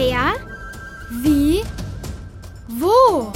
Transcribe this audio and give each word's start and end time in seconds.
Wer? 0.00 0.36
Wie? 1.10 1.64
Wo? 2.68 3.32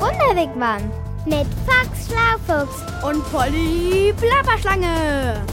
Wunderwegmann 0.00 0.82
mit 1.26 1.46
Fox 1.64 2.08
Schlaufuchs 2.08 2.82
Und 3.08 3.22
Polly 3.30 4.12
Plapperschlange. 4.20 5.44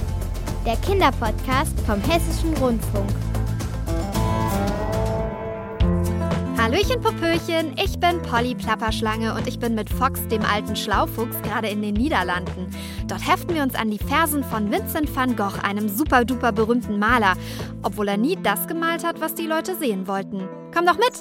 der 0.66 0.76
Kinderpodcast 0.78 1.80
vom 1.86 2.02
Hessischen 2.02 2.58
Rundfunk. 2.58 3.12
Hallöchen, 6.74 7.02
Popöchen, 7.02 7.76
ich 7.78 8.00
bin 8.00 8.20
Polly 8.24 8.56
Plapperschlange 8.56 9.36
und 9.36 9.48
ich 9.48 9.60
bin 9.60 9.76
mit 9.76 9.92
Fox, 9.92 10.28
dem 10.30 10.42
alten 10.42 10.76
Schlaufuchs, 10.76 11.40
gerade 11.44 11.68
in 11.68 11.84
den 11.84 11.94
Niederlanden. 11.94 12.66
Dort 13.08 13.28
heften 13.28 13.54
wir 13.54 13.62
uns 13.62 13.76
an 13.76 13.92
die 13.92 14.00
Fersen 14.00 14.44
von 14.44 14.72
Vincent 14.72 15.16
van 15.16 15.36
Gogh, 15.36 15.60
einem 15.62 15.88
super 15.88 16.26
duper 16.26 16.52
berühmten 16.52 16.98
Maler, 16.98 17.36
obwohl 17.84 18.08
er 18.08 18.18
nie 18.18 18.40
das 18.42 18.66
gemalt 18.68 19.06
hat, 19.06 19.22
was 19.22 19.36
die 19.36 19.46
Leute 19.46 19.78
sehen 19.78 20.08
wollten. 20.08 20.50
Komm 20.74 20.88
doch 20.88 20.98
mit! 20.98 21.14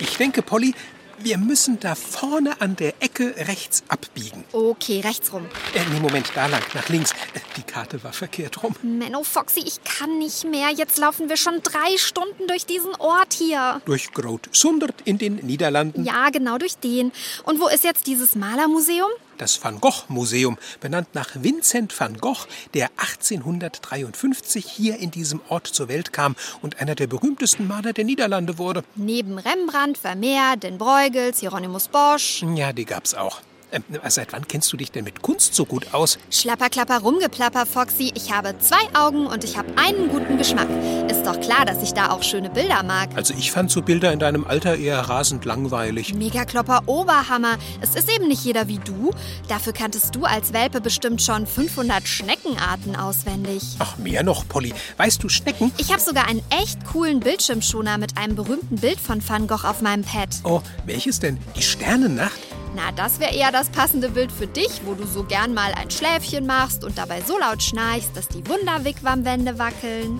Ich 0.00 0.16
denke, 0.16 0.42
Polly, 0.42 0.74
wir 1.20 1.38
müssen 1.38 1.80
da 1.80 1.94
vorne 1.94 2.60
an 2.60 2.76
der 2.76 2.94
Ecke 3.00 3.34
rechts 3.36 3.82
abbiegen. 3.88 4.44
Okay, 4.52 5.00
rechts 5.00 5.32
rum. 5.32 5.46
Äh, 5.74 5.80
nee, 5.92 6.00
Moment, 6.00 6.30
da 6.34 6.46
lang, 6.46 6.62
nach 6.74 6.88
links. 6.88 7.12
Äh, 7.34 7.40
Die 7.56 7.62
Karte 7.62 8.02
war 8.04 8.12
verkehrt 8.12 8.62
rum. 8.62 8.74
Menno 8.82 9.22
Foxy, 9.24 9.60
ich 9.60 9.82
kann 9.84 10.18
nicht 10.18 10.44
mehr. 10.44 10.70
Jetzt 10.70 10.98
laufen 10.98 11.28
wir 11.28 11.36
schon 11.36 11.60
drei 11.62 11.96
Stunden 11.96 12.46
durch 12.46 12.66
diesen 12.66 12.94
Ort 12.96 13.32
hier. 13.32 13.80
Durch 13.84 14.12
Groot 14.12 14.48
Sundert 14.52 14.94
in 15.04 15.18
den 15.18 15.36
Niederlanden. 15.36 16.04
Ja, 16.04 16.30
genau 16.30 16.58
durch 16.58 16.76
den. 16.76 17.12
Und 17.44 17.60
wo 17.60 17.68
ist 17.68 17.84
jetzt 17.84 18.06
dieses 18.06 18.34
Malermuseum? 18.34 19.10
Das 19.38 19.62
Van 19.62 19.80
Gogh 19.80 20.04
Museum, 20.08 20.58
benannt 20.80 21.08
nach 21.14 21.30
Vincent 21.34 21.98
van 21.98 22.18
Gogh, 22.18 22.46
der 22.74 22.90
1853 22.96 24.66
hier 24.66 24.98
in 24.98 25.10
diesem 25.10 25.40
Ort 25.48 25.66
zur 25.66 25.88
Welt 25.88 26.12
kam 26.12 26.36
und 26.60 26.80
einer 26.80 26.94
der 26.94 27.06
berühmtesten 27.06 27.66
Maler 27.66 27.92
der 27.92 28.04
Niederlande 28.04 28.58
wurde. 28.58 28.84
Neben 28.96 29.38
Rembrandt, 29.38 29.98
Vermeer, 29.98 30.56
Den 30.56 30.76
Bruegels, 30.76 31.40
Hieronymus 31.40 31.88
Bosch. 31.88 32.44
Ja, 32.54 32.72
die 32.72 32.84
gab's 32.84 33.14
auch. 33.14 33.40
Ähm, 33.70 33.84
seit 34.08 34.32
wann 34.32 34.48
kennst 34.48 34.72
du 34.72 34.76
dich 34.78 34.90
denn 34.90 35.04
mit 35.04 35.20
Kunst 35.20 35.54
so 35.54 35.66
gut 35.66 35.92
aus? 35.92 36.18
Schlapper, 36.30 36.70
klapper, 36.70 36.98
rumgeplapper, 37.00 37.66
Foxy. 37.66 38.12
Ich 38.14 38.32
habe 38.32 38.58
zwei 38.58 38.78
Augen 38.94 39.26
und 39.26 39.44
ich 39.44 39.58
habe 39.58 39.68
einen 39.76 40.08
guten 40.08 40.38
Geschmack. 40.38 40.68
Ist 41.10 41.24
doch 41.24 41.38
klar, 41.38 41.66
dass 41.66 41.82
ich 41.82 41.92
da 41.92 42.10
auch 42.10 42.22
schöne 42.22 42.48
Bilder 42.48 42.82
mag. 42.82 43.10
Also 43.14 43.34
ich 43.34 43.52
fand 43.52 43.70
so 43.70 43.82
Bilder 43.82 44.12
in 44.12 44.18
deinem 44.18 44.44
Alter 44.44 44.76
eher 44.76 45.00
rasend 45.00 45.44
langweilig. 45.44 46.14
Megaklopper, 46.14 46.82
Oberhammer. 46.86 47.58
Es 47.82 47.94
ist 47.94 48.10
eben 48.10 48.28
nicht 48.28 48.44
jeder 48.44 48.68
wie 48.68 48.78
du. 48.78 49.10
Dafür 49.48 49.74
kanntest 49.74 50.14
du 50.14 50.24
als 50.24 50.54
Welpe 50.54 50.80
bestimmt 50.80 51.20
schon 51.20 51.46
500 51.46 52.08
Schneckenarten 52.08 52.96
auswendig. 52.96 53.62
Ach, 53.80 53.98
mehr 53.98 54.22
noch, 54.22 54.48
Polly. 54.48 54.72
Weißt 54.96 55.22
du, 55.22 55.28
Schnecken? 55.28 55.72
Ich 55.76 55.92
habe 55.92 56.00
sogar 56.00 56.26
einen 56.26 56.42
echt 56.62 56.86
coolen 56.86 57.20
Bildschirmschoner 57.20 57.98
mit 57.98 58.16
einem 58.16 58.34
berühmten 58.34 58.76
Bild 58.76 58.98
von 58.98 59.26
Van 59.26 59.46
Gogh 59.46 59.68
auf 59.68 59.82
meinem 59.82 60.04
Pad. 60.04 60.30
Oh, 60.44 60.62
welches 60.86 61.20
denn? 61.20 61.38
Die 61.54 61.62
Sternennacht? 61.62 62.38
Na, 62.78 62.92
das 62.92 63.18
wäre 63.18 63.34
eher 63.34 63.50
das 63.50 63.70
passende 63.70 64.08
Bild 64.08 64.30
für 64.30 64.46
dich, 64.46 64.82
wo 64.84 64.94
du 64.94 65.04
so 65.04 65.24
gern 65.24 65.52
mal 65.52 65.72
ein 65.74 65.90
Schläfchen 65.90 66.46
machst 66.46 66.84
und 66.84 66.96
dabei 66.96 67.22
so 67.22 67.36
laut 67.36 67.60
schnarchst, 67.60 68.16
dass 68.16 68.28
die 68.28 68.46
Wunderwigwam-Wände 68.46 69.58
wackeln. 69.58 70.18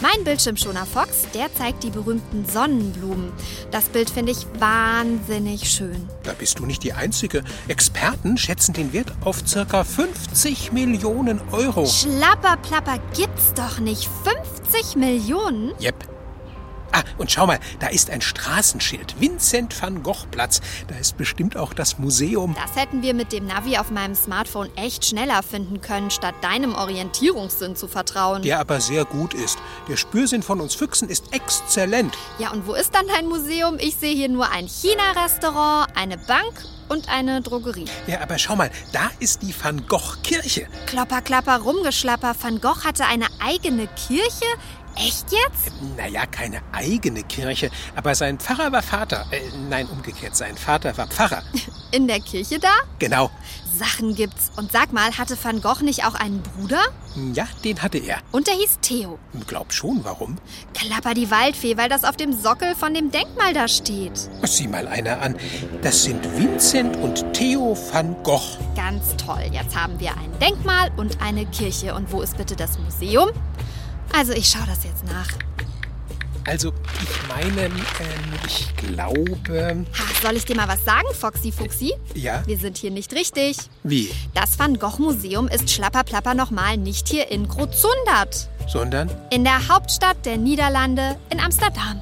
Mein 0.00 0.22
Bildschirmschoner 0.22 0.86
Fox, 0.86 1.26
der 1.34 1.52
zeigt 1.52 1.82
die 1.82 1.90
berühmten 1.90 2.46
Sonnenblumen. 2.48 3.32
Das 3.72 3.86
Bild 3.86 4.10
finde 4.10 4.30
ich 4.30 4.46
wahnsinnig 4.60 5.68
schön. 5.68 6.08
Da 6.22 6.34
bist 6.34 6.60
du 6.60 6.66
nicht 6.66 6.84
die 6.84 6.92
Einzige. 6.92 7.42
Experten 7.66 8.38
schätzen 8.38 8.74
den 8.74 8.92
Wert 8.92 9.12
auf 9.24 9.42
circa 9.44 9.82
50 9.82 10.70
Millionen 10.70 11.40
Euro. 11.50 11.86
Schlapperplapper 11.86 12.98
gibt's 13.16 13.54
doch 13.54 13.80
nicht. 13.80 14.08
50 14.22 14.94
Millionen? 14.94 15.72
Jep. 15.80 16.11
Ah, 16.92 17.02
und 17.16 17.30
schau 17.30 17.46
mal, 17.46 17.58
da 17.80 17.88
ist 17.88 18.10
ein 18.10 18.20
Straßenschild. 18.20 19.20
Vincent 19.20 19.80
van 19.80 20.02
Gogh 20.02 20.26
Platz. 20.30 20.60
Da 20.88 20.96
ist 20.96 21.16
bestimmt 21.16 21.56
auch 21.56 21.72
das 21.72 21.98
Museum. 21.98 22.54
Das 22.54 22.76
hätten 22.76 23.02
wir 23.02 23.14
mit 23.14 23.32
dem 23.32 23.46
Navi 23.46 23.78
auf 23.78 23.90
meinem 23.90 24.14
Smartphone 24.14 24.68
echt 24.76 25.06
schneller 25.06 25.42
finden 25.42 25.80
können, 25.80 26.10
statt 26.10 26.34
deinem 26.42 26.74
Orientierungssinn 26.74 27.76
zu 27.76 27.88
vertrauen. 27.88 28.42
Der 28.42 28.60
aber 28.60 28.80
sehr 28.80 29.04
gut 29.06 29.32
ist. 29.32 29.58
Der 29.88 29.96
Spürsinn 29.96 30.42
von 30.42 30.60
uns 30.60 30.74
Füchsen 30.74 31.08
ist 31.08 31.32
exzellent. 31.32 32.16
Ja, 32.38 32.50
und 32.50 32.66
wo 32.66 32.74
ist 32.74 32.94
dann 32.94 33.06
dein 33.06 33.26
Museum? 33.26 33.78
Ich 33.78 33.96
sehe 33.96 34.14
hier 34.14 34.28
nur 34.28 34.50
ein 34.50 34.66
China-Restaurant, 34.66 35.88
eine 35.96 36.18
Bank 36.18 36.52
und 36.92 37.08
eine 37.08 37.40
Drogerie. 37.40 37.86
Ja, 38.06 38.20
aber 38.20 38.38
schau 38.38 38.54
mal, 38.54 38.70
da 38.92 39.10
ist 39.18 39.42
die 39.42 39.54
Van 39.58 39.86
Gogh 39.86 40.16
Kirche. 40.22 40.66
Klopper, 40.86 41.22
klapper, 41.22 41.58
rumgeschlapper. 41.58 42.34
Van 42.40 42.60
Gogh 42.60 42.84
hatte 42.84 43.06
eine 43.06 43.26
eigene 43.40 43.88
Kirche? 43.88 44.46
Echt 44.94 45.32
jetzt? 45.32 45.72
Naja, 45.96 46.26
keine 46.26 46.60
eigene 46.70 47.22
Kirche, 47.22 47.70
aber 47.96 48.14
sein 48.14 48.38
Pfarrer 48.38 48.72
war 48.72 48.82
Vater. 48.82 49.24
Äh, 49.30 49.40
nein, 49.70 49.86
umgekehrt, 49.86 50.36
sein 50.36 50.54
Vater 50.54 50.94
war 50.98 51.06
Pfarrer. 51.06 51.42
In 51.92 52.06
der 52.06 52.20
Kirche 52.20 52.58
da? 52.58 52.74
Genau. 52.98 53.30
Sachen 53.82 54.14
gibt's. 54.14 54.52
Und 54.56 54.70
sag 54.70 54.92
mal, 54.92 55.18
hatte 55.18 55.36
Van 55.42 55.60
Gogh 55.60 55.82
nicht 55.82 56.04
auch 56.04 56.14
einen 56.14 56.40
Bruder? 56.42 56.80
Ja, 57.34 57.46
den 57.64 57.82
hatte 57.82 57.98
er. 57.98 58.18
Und 58.30 58.46
der 58.46 58.54
hieß 58.54 58.78
Theo. 58.80 59.18
Glaub 59.46 59.72
schon, 59.72 60.04
warum? 60.04 60.38
Klapper 60.72 61.14
die 61.14 61.30
Waldfee, 61.30 61.76
weil 61.76 61.88
das 61.88 62.04
auf 62.04 62.16
dem 62.16 62.32
Sockel 62.32 62.74
von 62.76 62.94
dem 62.94 63.10
Denkmal 63.10 63.52
da 63.52 63.66
steht. 63.66 64.30
Sieh 64.44 64.68
mal 64.68 64.86
einer 64.86 65.20
an. 65.20 65.36
Das 65.82 66.04
sind 66.04 66.24
Vincent 66.36 66.96
und 66.96 67.32
Theo 67.32 67.76
van 67.92 68.14
Gogh. 68.22 68.58
Ganz 68.76 69.16
toll. 69.16 69.50
Jetzt 69.50 69.76
haben 69.76 69.98
wir 69.98 70.12
ein 70.12 70.38
Denkmal 70.40 70.90
und 70.96 71.20
eine 71.20 71.44
Kirche. 71.46 71.94
Und 71.94 72.12
wo 72.12 72.22
ist 72.22 72.36
bitte 72.36 72.54
das 72.54 72.78
Museum? 72.78 73.30
Also 74.16 74.32
ich 74.32 74.46
schaue 74.48 74.66
das 74.66 74.84
jetzt 74.84 75.04
nach. 75.06 75.28
Also, 76.46 76.72
ich 77.02 77.28
meine, 77.28 77.66
ähm, 77.66 77.72
ich 78.46 78.74
glaube. 78.76 79.84
Ha, 79.92 80.04
soll 80.22 80.36
ich 80.36 80.44
dir 80.44 80.56
mal 80.56 80.68
was 80.68 80.84
sagen, 80.84 81.06
Foxy 81.12 81.52
Fuxi? 81.52 81.92
Ja? 82.14 82.42
Wir 82.46 82.58
sind 82.58 82.78
hier 82.78 82.90
nicht 82.90 83.12
richtig. 83.12 83.56
Wie? 83.84 84.10
Das 84.34 84.58
Van 84.58 84.78
Gogh 84.78 84.98
Museum 84.98 85.48
ist 85.48 85.70
Schlapperplapper 85.70 86.34
nochmal 86.34 86.76
nicht 86.76 87.08
hier 87.08 87.30
in 87.30 87.48
Grozundert. 87.48 88.48
Sondern? 88.66 89.10
In 89.30 89.44
der 89.44 89.68
Hauptstadt 89.68 90.24
der 90.24 90.36
Niederlande 90.36 91.16
in 91.30 91.40
Amsterdam. 91.40 92.00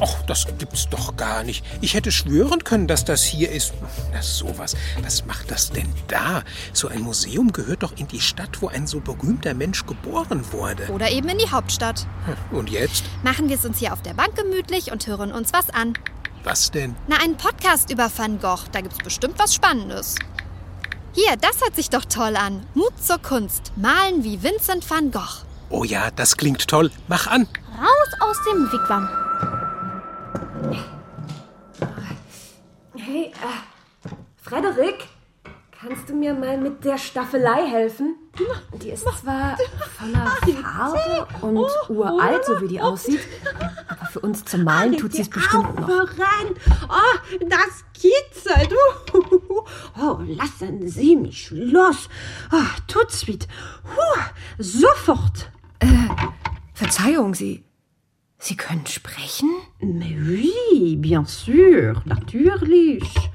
Och, 0.00 0.22
das 0.26 0.46
gibt's 0.58 0.88
doch 0.88 1.16
gar 1.16 1.42
nicht. 1.44 1.64
Ich 1.82 1.92
hätte 1.94 2.10
schwören 2.10 2.64
können, 2.64 2.86
dass 2.86 3.04
das 3.04 3.22
hier 3.22 3.50
ist. 3.50 3.74
Na, 4.12 4.22
sowas. 4.22 4.74
Was 5.02 5.26
macht 5.26 5.50
das 5.50 5.70
denn 5.70 5.92
da? 6.08 6.42
So 6.72 6.88
ein 6.88 7.02
Museum 7.02 7.52
gehört 7.52 7.82
doch 7.82 7.92
in 7.98 8.08
die 8.08 8.20
Stadt, 8.20 8.62
wo 8.62 8.68
ein 8.68 8.86
so 8.86 9.00
berühmter 9.00 9.52
Mensch 9.52 9.84
geboren 9.84 10.42
wurde. 10.52 10.88
Oder 10.90 11.10
eben 11.10 11.28
in 11.28 11.38
die 11.38 11.50
Hauptstadt. 11.50 12.06
Hm, 12.24 12.56
Und 12.58 12.70
jetzt? 12.70 13.04
Machen 13.22 13.48
wir 13.50 13.56
es 13.56 13.64
uns 13.66 13.78
hier 13.78 13.92
auf 13.92 14.00
der 14.00 14.14
Bank 14.14 14.34
gemütlich 14.36 14.90
und 14.90 15.06
hören 15.06 15.32
uns 15.32 15.52
was 15.52 15.68
an. 15.70 15.92
Was 16.44 16.70
denn? 16.70 16.96
Na, 17.06 17.16
ein 17.22 17.36
Podcast 17.36 17.90
über 17.92 18.10
Van 18.16 18.38
Gogh. 18.40 18.64
Da 18.72 18.80
gibt's 18.80 18.98
bestimmt 19.04 19.38
was 19.38 19.54
Spannendes. 19.54 20.14
Hier, 21.12 21.36
das 21.36 21.60
hört 21.60 21.76
sich 21.76 21.90
doch 21.90 22.06
toll 22.06 22.36
an. 22.36 22.64
Mut 22.72 22.92
zur 23.04 23.18
Kunst. 23.18 23.72
Malen 23.76 24.24
wie 24.24 24.42
Vincent 24.42 24.88
van 24.88 25.10
Gogh. 25.10 25.44
Oh 25.68 25.84
ja, 25.84 26.10
das 26.12 26.38
klingt 26.38 26.66
toll. 26.68 26.90
Mach 27.08 27.26
an. 27.26 27.46
Raus 27.78 28.20
aus 28.20 28.36
dem 28.50 28.72
Wigwam. 28.72 29.08
Hey, 32.96 33.32
äh, 33.32 34.08
Frederik, 34.50 35.06
kannst 35.70 36.08
du 36.08 36.14
mir 36.16 36.34
mal 36.34 36.58
mit 36.58 36.84
der 36.84 36.98
Staffelei 36.98 37.70
helfen? 37.70 38.16
Die 38.82 38.90
ist 38.90 39.04
zwar 39.04 39.56
voller 39.96 40.26
Farbe 40.60 41.28
und 41.40 41.68
uralt, 41.88 42.44
so 42.44 42.60
wie 42.60 42.66
die 42.66 42.80
aussieht, 42.80 43.20
aber 43.86 44.06
für 44.06 44.18
uns 44.18 44.44
zum 44.44 44.64
Malen 44.64 44.96
tut 44.96 45.12
sie 45.12 45.22
es 45.22 45.28
bestimmt 45.30 45.78
noch. 45.78 45.88
Oh, 45.88 47.18
das 47.48 47.84
kitzelt! 47.94 48.74
Oh, 50.02 50.18
lassen 50.26 50.88
Sie 50.88 51.14
mich 51.14 51.48
los! 51.52 52.08
Oh! 52.50 52.56
Huh, 52.96 54.20
sofort! 54.58 55.52
Verzeihung, 56.74 57.36
Sie. 57.36 57.62
Sie 58.36 58.56
können 58.56 58.86
sprechen? 58.86 59.48
Mais 59.80 60.16
oui, 60.18 60.96
bien 60.96 61.24
sûr, 61.24 62.02
natürlich. 62.04 63.30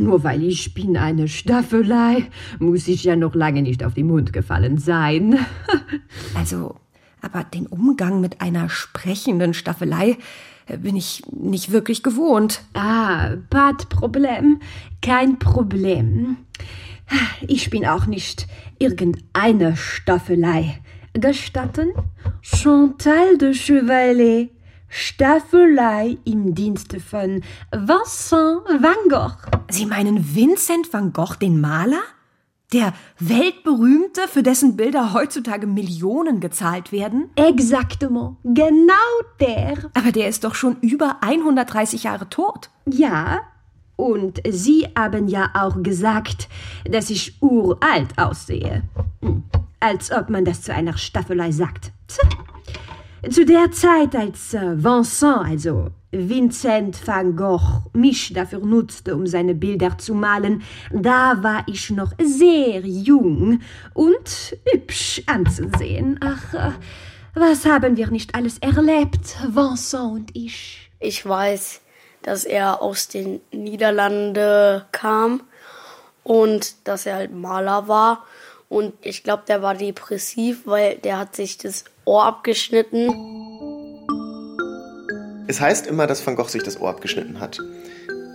Nur 0.00 0.24
weil 0.24 0.42
ich 0.42 0.74
bin 0.74 0.96
eine 0.96 1.28
Staffelei, 1.28 2.28
muss 2.58 2.88
ich 2.88 3.04
ja 3.04 3.16
noch 3.16 3.34
lange 3.34 3.62
nicht 3.62 3.84
auf 3.84 3.94
den 3.94 4.06
Mund 4.06 4.32
gefallen 4.32 4.78
sein. 4.78 5.38
Also, 6.34 6.76
aber 7.20 7.44
den 7.44 7.66
Umgang 7.66 8.20
mit 8.20 8.40
einer 8.40 8.68
sprechenden 8.68 9.54
Staffelei 9.54 10.16
äh, 10.66 10.78
bin 10.78 10.96
ich 10.96 11.22
nicht 11.30 11.72
wirklich 11.72 12.02
gewohnt. 12.02 12.62
Ah, 12.74 13.36
de 13.36 13.86
Problem, 13.88 14.60
kein 15.02 15.38
Problem. 15.38 16.36
Ich 17.46 17.70
bin 17.70 17.86
auch 17.86 18.06
nicht 18.06 18.46
irgendeine 18.78 19.76
Staffelei. 19.76 20.80
Gestatten? 21.12 21.88
Chantal 22.40 23.36
de 23.36 23.52
Chevalet, 23.52 24.50
Staffelei 24.90 26.18
im 26.24 26.54
Dienste 26.54 26.98
von 26.98 27.42
Vincent 27.70 28.82
van 28.82 28.96
Gogh. 29.08 29.36
Sie 29.70 29.86
meinen 29.86 30.34
Vincent 30.34 30.92
van 30.92 31.12
Gogh, 31.12 31.36
den 31.36 31.60
Maler? 31.60 32.02
Der 32.72 32.92
weltberühmte, 33.18 34.22
für 34.28 34.42
dessen 34.42 34.76
Bilder 34.76 35.12
heutzutage 35.12 35.66
Millionen 35.66 36.40
gezahlt 36.40 36.90
werden? 36.92 37.30
Exactement. 37.36 38.36
Genau 38.42 38.92
der. 39.40 39.90
Aber 39.94 40.10
der 40.12 40.28
ist 40.28 40.42
doch 40.44 40.54
schon 40.56 40.76
über 40.80 41.18
130 41.22 42.04
Jahre 42.04 42.28
tot. 42.28 42.70
Ja, 42.86 43.40
und 43.96 44.40
Sie 44.48 44.88
haben 44.96 45.28
ja 45.28 45.50
auch 45.54 45.82
gesagt, 45.82 46.48
dass 46.90 47.10
ich 47.10 47.40
uralt 47.40 48.16
aussehe. 48.18 48.82
Hm, 49.22 49.44
Als 49.78 50.10
ob 50.10 50.30
man 50.30 50.44
das 50.44 50.62
zu 50.62 50.72
einer 50.74 50.96
Staffelei 50.96 51.52
sagt. 51.52 51.92
Tja. 52.08 52.28
Zu 53.28 53.44
der 53.44 53.70
Zeit, 53.70 54.16
als 54.16 54.54
äh, 54.54 54.82
Vincent, 54.82 55.44
also 55.44 55.90
Vincent 56.10 57.06
van 57.06 57.36
Gogh, 57.36 57.82
mich 57.92 58.32
dafür 58.32 58.60
nutzte, 58.60 59.14
um 59.14 59.26
seine 59.26 59.54
Bilder 59.54 59.98
zu 59.98 60.14
malen, 60.14 60.62
da 60.90 61.42
war 61.42 61.62
ich 61.66 61.90
noch 61.90 62.12
sehr 62.18 62.80
jung 62.80 63.60
und 63.92 64.56
hübsch 64.72 65.22
anzusehen. 65.26 66.18
Ach, 66.22 66.54
äh, 66.54 66.70
was 67.34 67.66
haben 67.66 67.98
wir 67.98 68.10
nicht 68.10 68.34
alles 68.34 68.56
erlebt, 68.58 69.36
Vincent 69.46 70.12
und 70.12 70.30
ich? 70.34 70.90
Ich 70.98 71.24
weiß, 71.26 71.82
dass 72.22 72.44
er 72.44 72.80
aus 72.80 73.08
den 73.08 73.40
Niederlanden 73.52 74.82
kam 74.92 75.42
und 76.24 76.88
dass 76.88 77.04
er 77.04 77.16
halt 77.16 77.34
Maler 77.34 77.86
war. 77.86 78.24
Und 78.70 78.94
ich 79.02 79.24
glaube, 79.24 79.42
der 79.48 79.62
war 79.62 79.74
depressiv, 79.74 80.62
weil 80.64 80.94
der 80.98 81.18
hat 81.18 81.34
sich 81.34 81.58
das 81.58 81.84
Ohr 82.04 82.24
abgeschnitten. 82.24 83.08
Es 85.48 85.60
heißt 85.60 85.88
immer, 85.88 86.06
dass 86.06 86.24
Van 86.24 86.36
Gogh 86.36 86.48
sich 86.48 86.62
das 86.62 86.80
Ohr 86.80 86.90
abgeschnitten 86.90 87.40
hat. 87.40 87.58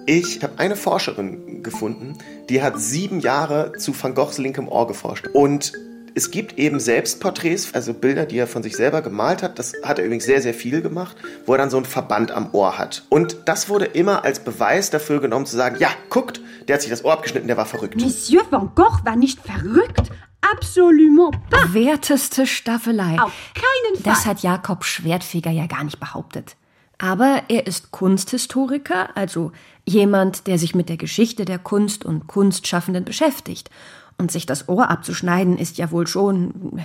Ich 0.06 0.44
habe 0.44 0.60
eine 0.60 0.76
Forscherin 0.76 1.64
gefunden, 1.64 2.18
die 2.50 2.62
hat 2.62 2.78
sieben 2.78 3.22
Jahre 3.22 3.72
zu 3.78 3.94
Van 3.98 4.14
Goghs 4.14 4.38
linkem 4.38 4.68
Ohr 4.68 4.88
geforscht. 4.88 5.28
Und 5.32 5.72
es 6.16 6.32
gibt 6.32 6.58
eben 6.58 6.80
Selbstporträts, 6.80 7.74
also 7.74 7.94
Bilder, 7.94 8.26
die 8.26 8.38
er 8.38 8.48
von 8.48 8.64
sich 8.64 8.76
selber 8.78 9.02
gemalt 9.02 9.44
hat. 9.44 9.60
Das 9.60 9.74
hat 9.84 10.00
er 10.00 10.06
übrigens 10.06 10.24
sehr, 10.24 10.42
sehr 10.42 10.54
viel 10.54 10.82
gemacht, 10.82 11.18
wo 11.46 11.52
er 11.52 11.58
dann 11.58 11.70
so 11.70 11.78
ein 11.78 11.84
Verband 11.84 12.32
am 12.32 12.50
Ohr 12.54 12.78
hat. 12.78 13.04
Und 13.10 13.38
das 13.46 13.68
wurde 13.68 13.86
immer 13.86 14.24
als 14.24 14.40
Beweis 14.40 14.90
dafür 14.90 15.20
genommen, 15.20 15.46
zu 15.46 15.58
sagen, 15.58 15.76
ja, 15.78 15.90
guckt, 16.10 16.40
der 16.68 16.76
hat 16.76 16.82
sich 16.82 16.90
das 16.90 17.04
Ohr 17.04 17.12
abgeschnitten, 17.12 17.48
der 17.48 17.58
war 17.58 17.66
verrückt. 17.66 18.00
Monsieur 18.00 18.44
van 18.50 18.72
Gogh 18.76 19.04
war 19.04 19.18
nicht 19.18 19.40
verrückt. 19.42 20.10
Absolument 20.54 21.38
pas. 21.50 21.74
Werteste 21.74 22.48
Staffelei. 22.48 23.18
Auf 23.20 23.34
keinen 23.54 24.02
Fall. 24.02 24.14
Das 24.14 24.26
hat 24.26 24.42
Jakob 24.42 24.86
Schwertfeger 24.86 25.52
ja 25.52 25.68
gar 25.68 25.84
nicht 25.84 26.00
behauptet. 26.00 26.56
Aber 26.98 27.44
er 27.50 27.68
ist 27.68 27.92
Kunsthistoriker, 27.92 29.10
also 29.18 29.52
jemand, 29.86 30.48
der 30.48 30.58
sich 30.58 30.76
mit 30.76 30.88
der 30.88 30.96
Geschichte 30.96 31.44
der 31.44 31.60
Kunst 31.60 32.06
und 32.06 32.28
Kunstschaffenden 32.28 33.04
beschäftigt. 33.04 33.70
Und 34.18 34.32
sich 34.32 34.46
das 34.46 34.70
Ohr 34.70 34.90
abzuschneiden 34.90 35.58
ist 35.58 35.78
ja 35.78 35.92
wohl 35.92 36.08
schon, 36.08 36.82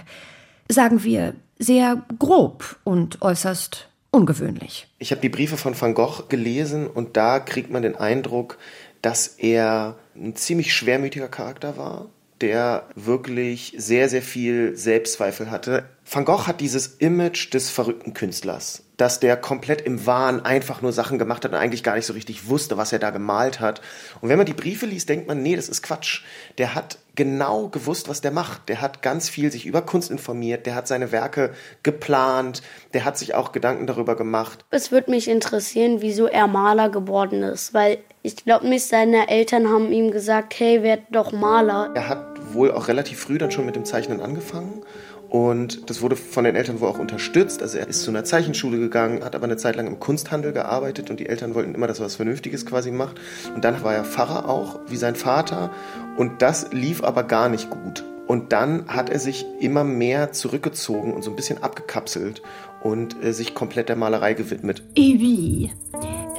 sagen 0.68 1.04
wir, 1.04 1.34
sehr 1.58 2.02
grob 2.18 2.76
und 2.84 3.22
äußerst 3.22 3.88
ungewöhnlich. 4.10 4.88
Ich 4.98 5.12
habe 5.12 5.20
die 5.20 5.28
Briefe 5.28 5.56
von 5.56 5.80
Van 5.80 5.94
Gogh 5.94 6.24
gelesen 6.28 6.86
und 6.86 7.16
da 7.16 7.38
kriegt 7.38 7.70
man 7.70 7.82
den 7.82 7.96
Eindruck, 7.96 8.58
dass 9.02 9.26
er 9.26 9.96
ein 10.16 10.34
ziemlich 10.36 10.74
schwermütiger 10.74 11.28
Charakter 11.28 11.76
war, 11.76 12.08
der 12.40 12.88
wirklich 12.94 13.74
sehr, 13.76 14.08
sehr 14.08 14.22
viel 14.22 14.76
Selbstzweifel 14.76 15.50
hatte. 15.50 15.84
Van 16.12 16.24
Gogh 16.24 16.48
hat 16.48 16.60
dieses 16.60 16.96
Image 16.96 17.54
des 17.54 17.70
verrückten 17.70 18.14
Künstlers, 18.14 18.82
dass 18.96 19.20
der 19.20 19.36
komplett 19.36 19.80
im 19.82 20.06
Wahn 20.06 20.44
einfach 20.44 20.82
nur 20.82 20.92
Sachen 20.92 21.20
gemacht 21.20 21.44
hat 21.44 21.52
und 21.52 21.56
eigentlich 21.56 21.84
gar 21.84 21.94
nicht 21.94 22.06
so 22.06 22.14
richtig 22.14 22.48
wusste, 22.48 22.76
was 22.76 22.92
er 22.92 22.98
da 22.98 23.10
gemalt 23.10 23.60
hat. 23.60 23.80
Und 24.20 24.28
wenn 24.28 24.36
man 24.36 24.46
die 24.46 24.52
Briefe 24.52 24.86
liest, 24.86 25.08
denkt 25.08 25.28
man, 25.28 25.40
nee, 25.40 25.54
das 25.54 25.68
ist 25.68 25.82
Quatsch. 25.82 26.22
Der 26.58 26.74
hat 26.74 26.98
genau 27.14 27.68
gewusst, 27.68 28.08
was 28.08 28.22
der 28.22 28.32
macht. 28.32 28.68
Der 28.68 28.80
hat 28.80 29.02
ganz 29.02 29.28
viel 29.28 29.52
sich 29.52 29.66
über 29.66 29.82
Kunst 29.82 30.10
informiert, 30.10 30.66
der 30.66 30.74
hat 30.74 30.88
seine 30.88 31.12
Werke 31.12 31.52
geplant, 31.84 32.62
der 32.92 33.04
hat 33.04 33.16
sich 33.16 33.36
auch 33.36 33.52
Gedanken 33.52 33.86
darüber 33.86 34.16
gemacht. 34.16 34.64
Es 34.70 34.90
würde 34.90 35.12
mich 35.12 35.28
interessieren, 35.28 35.98
wieso 36.00 36.26
er 36.26 36.48
Maler 36.48 36.88
geworden 36.88 37.44
ist, 37.44 37.72
weil 37.72 37.98
ich 38.22 38.36
glaube 38.36 38.68
nicht, 38.68 38.84
seine 38.84 39.28
Eltern 39.28 39.68
haben 39.68 39.92
ihm 39.92 40.10
gesagt, 40.10 40.58
hey, 40.58 40.82
werd 40.82 41.02
doch 41.10 41.30
Maler. 41.30 41.92
Er 41.94 42.08
hat 42.08 42.52
wohl 42.52 42.72
auch 42.72 42.88
relativ 42.88 43.20
früh 43.20 43.38
dann 43.38 43.50
schon 43.50 43.64
mit 43.64 43.76
dem 43.76 43.84
Zeichnen 43.84 44.20
angefangen. 44.20 44.82
Und 45.30 45.88
das 45.88 46.02
wurde 46.02 46.16
von 46.16 46.42
den 46.42 46.56
Eltern 46.56 46.80
wohl 46.80 46.88
auch 46.88 46.98
unterstützt. 46.98 47.62
Also 47.62 47.78
er 47.78 47.86
ist 47.86 48.02
zu 48.02 48.10
einer 48.10 48.24
Zeichenschule 48.24 48.78
gegangen, 48.78 49.24
hat 49.24 49.36
aber 49.36 49.44
eine 49.44 49.56
Zeit 49.56 49.76
lang 49.76 49.86
im 49.86 50.00
Kunsthandel 50.00 50.52
gearbeitet 50.52 51.08
und 51.08 51.20
die 51.20 51.28
Eltern 51.28 51.54
wollten 51.54 51.72
immer, 51.72 51.86
dass 51.86 52.00
er 52.00 52.06
was 52.06 52.16
Vernünftiges 52.16 52.66
quasi 52.66 52.90
macht. 52.90 53.20
Und 53.54 53.64
dann 53.64 53.82
war 53.84 53.94
er 53.94 54.04
Pfarrer 54.04 54.48
auch, 54.48 54.80
wie 54.88 54.96
sein 54.96 55.14
Vater. 55.14 55.70
Und 56.16 56.42
das 56.42 56.72
lief 56.72 57.04
aber 57.04 57.22
gar 57.22 57.48
nicht 57.48 57.70
gut. 57.70 58.04
Und 58.26 58.52
dann 58.52 58.88
hat 58.88 59.08
er 59.08 59.20
sich 59.20 59.46
immer 59.60 59.84
mehr 59.84 60.32
zurückgezogen 60.32 61.14
und 61.14 61.22
so 61.22 61.30
ein 61.30 61.36
bisschen 61.36 61.62
abgekapselt 61.62 62.42
und 62.82 63.22
äh, 63.22 63.32
sich 63.32 63.54
komplett 63.54 63.88
der 63.88 63.96
Malerei 63.96 64.34
gewidmet. 64.34 64.82
Et 64.96 65.20
oui. 65.20 65.70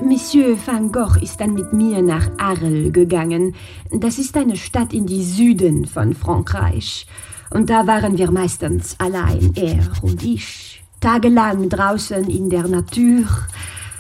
Monsieur 0.02 0.58
van 0.66 0.92
Gogh 0.92 1.22
ist 1.22 1.40
dann 1.40 1.54
mit 1.54 1.72
mir 1.74 2.02
nach 2.02 2.30
Arles 2.40 2.92
gegangen. 2.92 3.56
Das 3.92 4.18
ist 4.18 4.36
eine 4.36 4.58
Stadt 4.58 4.94
in 4.94 5.06
die 5.06 5.24
Süden 5.24 5.86
von 5.86 6.14
Frankreich. 6.14 7.06
Und 7.52 7.70
da 7.70 7.86
waren 7.86 8.18
wir 8.18 8.32
meistens 8.32 8.96
allein, 8.98 9.52
er 9.56 9.92
und 10.02 10.24
ich. 10.24 10.82
Tagelang 11.02 11.68
draußen 11.68 12.30
in 12.30 12.50
der 12.50 12.68
Natur. 12.68 13.26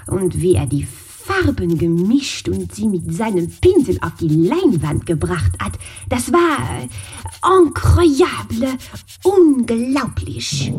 Und 0.07 0.39
wie 0.41 0.55
er 0.55 0.67
die 0.67 0.85
Farben 0.85 1.77
gemischt 1.77 2.47
und 2.47 2.73
sie 2.73 2.87
mit 2.87 3.13
seinem 3.13 3.49
Pinsel 3.49 3.97
auf 4.01 4.15
die 4.19 4.27
Leinwand 4.27 5.05
gebracht 5.05 5.51
hat, 5.59 5.73
das 6.09 6.31
war 6.31 6.57
äh, 6.79 6.87
incroyable, 7.61 8.77
unglaublich. 9.23 10.71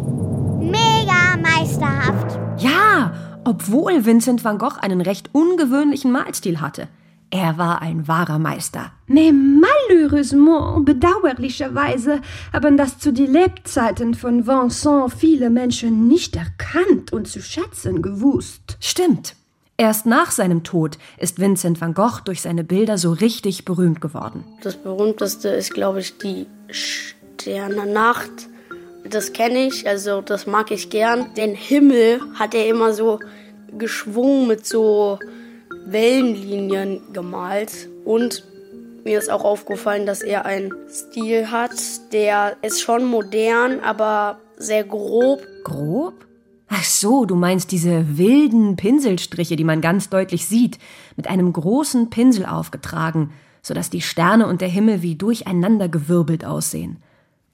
Mega 0.60 1.36
meisterhaft. 1.42 2.38
Ja, 2.58 3.12
obwohl 3.44 4.04
Vincent 4.04 4.44
van 4.44 4.58
Gogh 4.58 4.78
einen 4.80 5.00
recht 5.00 5.30
ungewöhnlichen 5.32 6.10
Malstil 6.10 6.60
hatte. 6.60 6.88
Er 7.34 7.56
war 7.56 7.80
ein 7.80 8.06
wahrer 8.08 8.38
Meister. 8.38 8.92
Mais 9.06 9.32
malheureusement, 9.32 10.84
bedauerlicherweise, 10.84 12.20
haben 12.52 12.76
das 12.76 12.98
zu 12.98 13.10
den 13.10 13.32
Lebzeiten 13.32 14.12
von 14.12 14.46
Vincent 14.46 15.14
viele 15.14 15.48
Menschen 15.48 16.08
nicht 16.08 16.36
erkannt 16.36 17.10
und 17.10 17.26
zu 17.26 17.40
schätzen 17.40 18.02
gewusst. 18.02 18.76
Stimmt. 18.80 19.34
Erst 19.78 20.04
nach 20.04 20.30
seinem 20.30 20.62
Tod 20.62 20.98
ist 21.16 21.40
Vincent 21.40 21.80
van 21.80 21.94
Gogh 21.94 22.20
durch 22.22 22.42
seine 22.42 22.64
Bilder 22.64 22.98
so 22.98 23.12
richtig 23.12 23.64
berühmt 23.64 24.02
geworden. 24.02 24.44
Das 24.62 24.76
berühmteste 24.76 25.48
ist, 25.48 25.72
glaube 25.72 26.00
ich, 26.00 26.18
die 26.18 26.46
Sterne-Nacht. 26.68 28.48
Das 29.08 29.32
kenne 29.32 29.68
ich, 29.68 29.88
also 29.88 30.20
das 30.20 30.46
mag 30.46 30.70
ich 30.70 30.90
gern. 30.90 31.32
Den 31.38 31.54
Himmel 31.54 32.20
hat 32.34 32.54
er 32.54 32.68
immer 32.68 32.92
so 32.92 33.20
geschwungen 33.78 34.48
mit 34.48 34.66
so 34.66 35.18
Wellenlinien 35.86 37.00
gemalt. 37.12 37.88
Und 38.04 38.44
mir 39.04 39.18
ist 39.18 39.30
auch 39.30 39.44
aufgefallen, 39.44 40.06
dass 40.06 40.22
er 40.22 40.44
einen 40.44 40.72
Stil 40.88 41.50
hat, 41.50 41.72
der 42.12 42.56
ist 42.62 42.80
schon 42.80 43.04
modern, 43.04 43.80
aber 43.80 44.38
sehr 44.56 44.84
grob. 44.84 45.42
Grob? 45.64 46.14
Ach 46.68 46.84
so, 46.84 47.26
du 47.26 47.34
meinst 47.34 47.70
diese 47.70 48.16
wilden 48.16 48.76
Pinselstriche, 48.76 49.56
die 49.56 49.64
man 49.64 49.80
ganz 49.80 50.08
deutlich 50.08 50.46
sieht, 50.46 50.78
mit 51.16 51.28
einem 51.28 51.52
großen 51.52 52.08
Pinsel 52.08 52.46
aufgetragen, 52.46 53.32
sodass 53.60 53.90
die 53.90 54.00
Sterne 54.00 54.46
und 54.46 54.60
der 54.60 54.68
Himmel 54.68 55.02
wie 55.02 55.16
durcheinandergewirbelt 55.16 56.44
aussehen. 56.44 57.02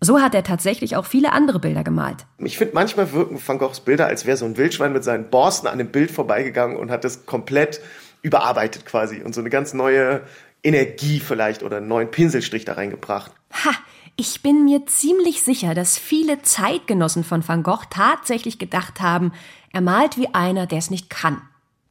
So 0.00 0.20
hat 0.20 0.34
er 0.36 0.44
tatsächlich 0.44 0.94
auch 0.94 1.06
viele 1.06 1.32
andere 1.32 1.58
Bilder 1.58 1.82
gemalt. 1.82 2.26
Ich 2.38 2.56
finde, 2.56 2.74
manchmal 2.74 3.12
wirken 3.12 3.40
Van 3.44 3.58
Goghs 3.58 3.80
Bilder, 3.80 4.06
als 4.06 4.24
wäre 4.24 4.36
so 4.36 4.44
ein 4.44 4.56
Wildschwein 4.56 4.92
mit 4.92 5.02
seinen 5.02 5.28
Borsten 5.28 5.68
an 5.68 5.78
dem 5.78 5.88
Bild 5.88 6.12
vorbeigegangen 6.12 6.76
und 6.76 6.92
hat 6.92 7.02
das 7.02 7.26
komplett 7.26 7.80
überarbeitet 8.22 8.86
quasi 8.86 9.22
und 9.22 9.34
so 9.34 9.40
eine 9.40 9.50
ganz 9.50 9.74
neue 9.74 10.22
Energie 10.62 11.20
vielleicht 11.20 11.62
oder 11.62 11.78
einen 11.78 11.88
neuen 11.88 12.10
Pinselstrich 12.10 12.64
da 12.64 12.74
reingebracht. 12.74 13.32
Ha, 13.64 13.70
ich 14.16 14.42
bin 14.42 14.64
mir 14.64 14.86
ziemlich 14.86 15.42
sicher, 15.42 15.74
dass 15.74 15.98
viele 15.98 16.42
Zeitgenossen 16.42 17.22
von 17.24 17.46
Van 17.46 17.62
Gogh 17.62 17.84
tatsächlich 17.90 18.58
gedacht 18.58 19.00
haben, 19.00 19.32
er 19.72 19.80
malt 19.80 20.16
wie 20.16 20.34
einer, 20.34 20.66
der 20.66 20.78
es 20.78 20.90
nicht 20.90 21.10
kann. 21.10 21.40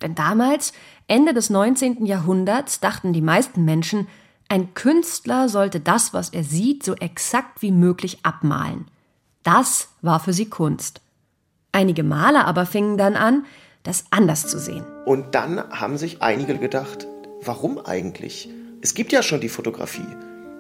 Denn 0.02 0.14
damals, 0.14 0.74
Ende 1.08 1.34
des 1.34 1.50
19. 1.50 2.06
Jahrhunderts, 2.06 2.80
dachten 2.80 3.14
die 3.14 3.22
meisten 3.22 3.64
Menschen, 3.66 4.08
ein 4.50 4.74
Künstler 4.74 5.50
sollte 5.50 5.80
das, 5.80 6.14
was 6.14 6.30
er 6.30 6.44
sieht, 6.44 6.84
so 6.84 6.96
exakt 6.96 7.62
wie 7.62 7.72
möglich 7.72 8.20
abmalen. 8.24 8.88
Das 9.44 9.90
war 10.02 10.20
für 10.20 10.34
sie 10.34 10.50
Kunst. 10.50 11.02
Einige 11.72 12.04
Maler 12.04 12.46
aber 12.46 12.66
fingen 12.66 12.98
dann 12.98 13.16
an, 13.16 13.46
das 13.88 14.06
anders 14.10 14.48
zu 14.48 14.60
sehen. 14.60 14.84
Und 15.06 15.34
dann 15.34 15.64
haben 15.70 15.98
sich 15.98 16.22
einige 16.22 16.58
gedacht, 16.58 17.08
warum 17.42 17.80
eigentlich? 17.80 18.50
Es 18.82 18.94
gibt 18.94 19.12
ja 19.12 19.24
schon 19.24 19.42
die 19.42 19.50
Fotografie. 19.50 20.06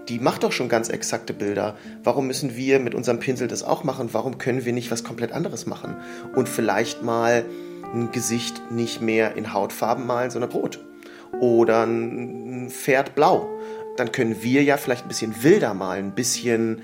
Die 0.07 0.19
macht 0.19 0.43
doch 0.43 0.53
schon 0.53 0.69
ganz 0.69 0.87
exakte 0.87 1.33
Bilder. 1.33 1.75
Warum 2.03 2.27
müssen 2.27 2.55
wir 2.55 2.79
mit 2.79 2.95
unserem 2.95 3.19
Pinsel 3.19 3.49
das 3.49 3.63
auch 3.63 3.83
machen? 3.83 4.09
Warum 4.13 4.37
können 4.37 4.63
wir 4.63 4.71
nicht 4.71 4.89
was 4.89 5.03
komplett 5.03 5.33
anderes 5.33 5.65
machen? 5.65 5.97
Und 6.33 6.47
vielleicht 6.47 7.03
mal 7.03 7.43
ein 7.93 8.11
Gesicht 8.11 8.71
nicht 8.71 9.01
mehr 9.01 9.35
in 9.35 9.53
Hautfarben 9.53 10.07
malen, 10.07 10.31
sondern 10.31 10.51
rot. 10.51 10.79
Oder 11.41 11.85
ein 11.85 12.69
Pferd 12.69 13.15
blau. 13.15 13.49
dann 13.97 14.11
können 14.11 14.41
wir 14.41 14.63
ja 14.63 14.77
vielleicht 14.77 15.05
ein 15.05 15.09
bisschen 15.09 15.43
wilder 15.43 15.73
malen, 15.73 16.07
ein 16.07 16.15
bisschen 16.15 16.81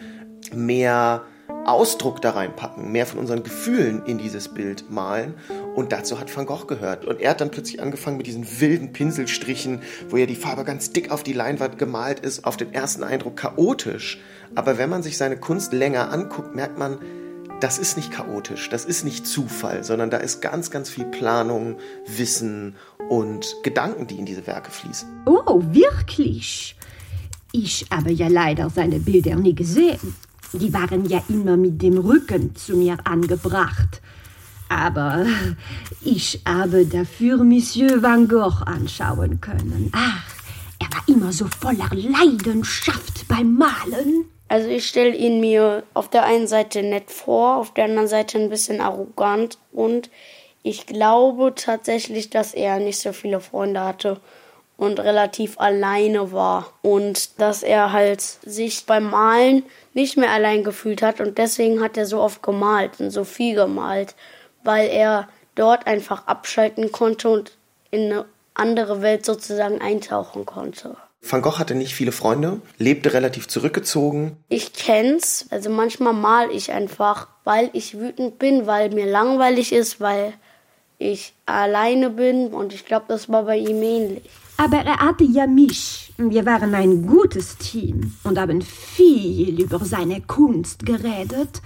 mehr 0.53 1.23
Ausdruck 1.65 2.21
da 2.21 2.31
reinpacken, 2.31 2.91
mehr 2.91 3.05
von 3.05 3.19
unseren 3.19 3.43
Gefühlen 3.43 4.05
in 4.05 4.17
dieses 4.17 4.49
Bild 4.49 4.89
malen. 4.89 5.35
Und 5.75 5.91
dazu 5.91 6.19
hat 6.19 6.35
Van 6.35 6.45
Gogh 6.45 6.65
gehört. 6.67 7.05
Und 7.05 7.21
er 7.21 7.31
hat 7.31 7.41
dann 7.41 7.51
plötzlich 7.51 7.81
angefangen 7.81 8.17
mit 8.17 8.27
diesen 8.27 8.59
wilden 8.59 8.93
Pinselstrichen, 8.93 9.81
wo 10.09 10.17
ja 10.17 10.25
die 10.25 10.35
Farbe 10.35 10.63
ganz 10.63 10.91
dick 10.91 11.11
auf 11.11 11.23
die 11.23 11.33
Leinwand 11.33 11.77
gemalt 11.77 12.19
ist, 12.19 12.45
auf 12.45 12.57
den 12.57 12.73
ersten 12.73 13.03
Eindruck 13.03 13.37
chaotisch. 13.37 14.19
Aber 14.55 14.77
wenn 14.77 14.89
man 14.89 15.03
sich 15.03 15.17
seine 15.17 15.37
Kunst 15.37 15.73
länger 15.73 16.11
anguckt, 16.11 16.53
merkt 16.53 16.77
man, 16.77 16.99
das 17.59 17.79
ist 17.79 17.95
nicht 17.95 18.11
chaotisch, 18.11 18.67
das 18.69 18.83
ist 18.83 19.05
nicht 19.05 19.25
Zufall, 19.25 19.85
sondern 19.85 20.09
da 20.09 20.17
ist 20.17 20.41
ganz, 20.41 20.69
ganz 20.69 20.89
viel 20.89 21.05
Planung, 21.05 21.77
Wissen 22.05 22.75
und 23.09 23.55
Gedanken, 23.63 24.05
die 24.05 24.19
in 24.19 24.25
diese 24.25 24.45
Werke 24.47 24.69
fließen. 24.69 25.07
Oh, 25.25 25.61
wirklich? 25.71 26.75
Ich 27.53 27.85
habe 27.89 28.11
ja 28.11 28.27
leider 28.27 28.69
seine 28.69 28.99
Bilder 28.99 29.35
nie 29.35 29.55
gesehen. 29.55 30.15
Die 30.53 30.73
waren 30.73 31.05
ja 31.05 31.21
immer 31.29 31.57
mit 31.57 31.81
dem 31.81 31.97
Rücken 31.97 32.55
zu 32.55 32.77
mir 32.77 32.97
angebracht. 33.03 34.01
Aber 34.69 35.25
ich 36.01 36.41
habe 36.47 36.85
dafür 36.85 37.43
Monsieur 37.43 38.01
Van 38.01 38.27
Gogh 38.27 38.63
anschauen 38.65 39.41
können. 39.41 39.91
Ach, 39.93 40.23
er 40.79 40.87
war 40.95 41.03
immer 41.07 41.31
so 41.31 41.47
voller 41.59 41.89
Leidenschaft 41.91 43.27
beim 43.27 43.55
Malen. 43.55 44.25
Also 44.47 44.69
ich 44.69 44.87
stelle 44.87 45.15
ihn 45.15 45.39
mir 45.39 45.83
auf 45.93 46.09
der 46.09 46.25
einen 46.25 46.47
Seite 46.47 46.83
nett 46.83 47.09
vor, 47.09 47.57
auf 47.57 47.73
der 47.73 47.85
anderen 47.85 48.07
Seite 48.07 48.37
ein 48.37 48.49
bisschen 48.49 48.81
arrogant 48.81 49.57
und 49.71 50.09
ich 50.61 50.85
glaube 50.85 51.53
tatsächlich, 51.55 52.29
dass 52.29 52.53
er 52.53 52.79
nicht 52.79 52.99
so 52.99 53.13
viele 53.13 53.41
Freunde 53.41 53.81
hatte 53.81 54.19
und 54.77 54.99
relativ 54.99 55.59
alleine 55.59 56.31
war 56.31 56.71
und 56.81 57.39
dass 57.39 57.63
er 57.63 57.91
halt 57.91 58.21
sich 58.21 58.85
beim 58.85 59.09
Malen 59.09 59.63
nicht 59.93 60.17
mehr 60.17 60.31
allein 60.31 60.63
gefühlt 60.63 61.01
hat 61.01 61.19
und 61.19 61.37
deswegen 61.37 61.81
hat 61.81 61.97
er 61.97 62.05
so 62.05 62.19
oft 62.19 62.41
gemalt 62.41 62.99
und 62.99 63.11
so 63.11 63.23
viel 63.23 63.55
gemalt, 63.55 64.15
weil 64.63 64.89
er 64.89 65.27
dort 65.55 65.87
einfach 65.87 66.27
abschalten 66.27 66.91
konnte 66.91 67.29
und 67.29 67.57
in 67.91 68.11
eine 68.11 68.25
andere 68.53 69.01
Welt 69.01 69.25
sozusagen 69.25 69.81
eintauchen 69.81 70.45
konnte. 70.45 70.95
Van 71.21 71.41
Gogh 71.41 71.57
hatte 71.57 71.73
nicht 71.73 71.95
viele 71.95 72.11
Freunde, 72.11 72.59
lebte 72.77 73.13
relativ 73.13 73.47
zurückgezogen. 73.47 74.37
Ich 74.49 74.73
kenn's, 74.73 75.47
also 75.51 75.69
manchmal 75.69 76.13
mal 76.13 76.51
ich 76.51 76.71
einfach, 76.71 77.27
weil 77.45 77.69
ich 77.71 77.97
wütend 77.97 78.39
bin, 78.39 78.67
weil 78.67 78.89
mir 78.89 79.05
langweilig 79.05 79.71
ist, 79.71 80.01
weil 80.01 80.33
ich 80.97 81.33
alleine 81.45 82.09
bin 82.09 82.47
und 82.47 82.73
ich 82.73 82.85
glaube, 82.85 83.05
das 83.07 83.29
war 83.29 83.43
bei 83.43 83.57
ihm 83.57 83.81
ähnlich. 83.81 84.23
Aber 84.63 84.77
er 84.77 84.97
hatte 84.97 85.25
ja 85.25 85.45
mich. 85.45 86.13
Wir 86.17 86.45
waren 86.45 86.73
ein 86.73 87.05
gutes 87.05 87.57
Team 87.57 88.15
und 88.23 88.39
haben 88.39 88.61
viel 88.61 89.59
über 89.59 89.83
seine 89.83 90.21
Kunst 90.21 90.85
geredet. 90.85 91.61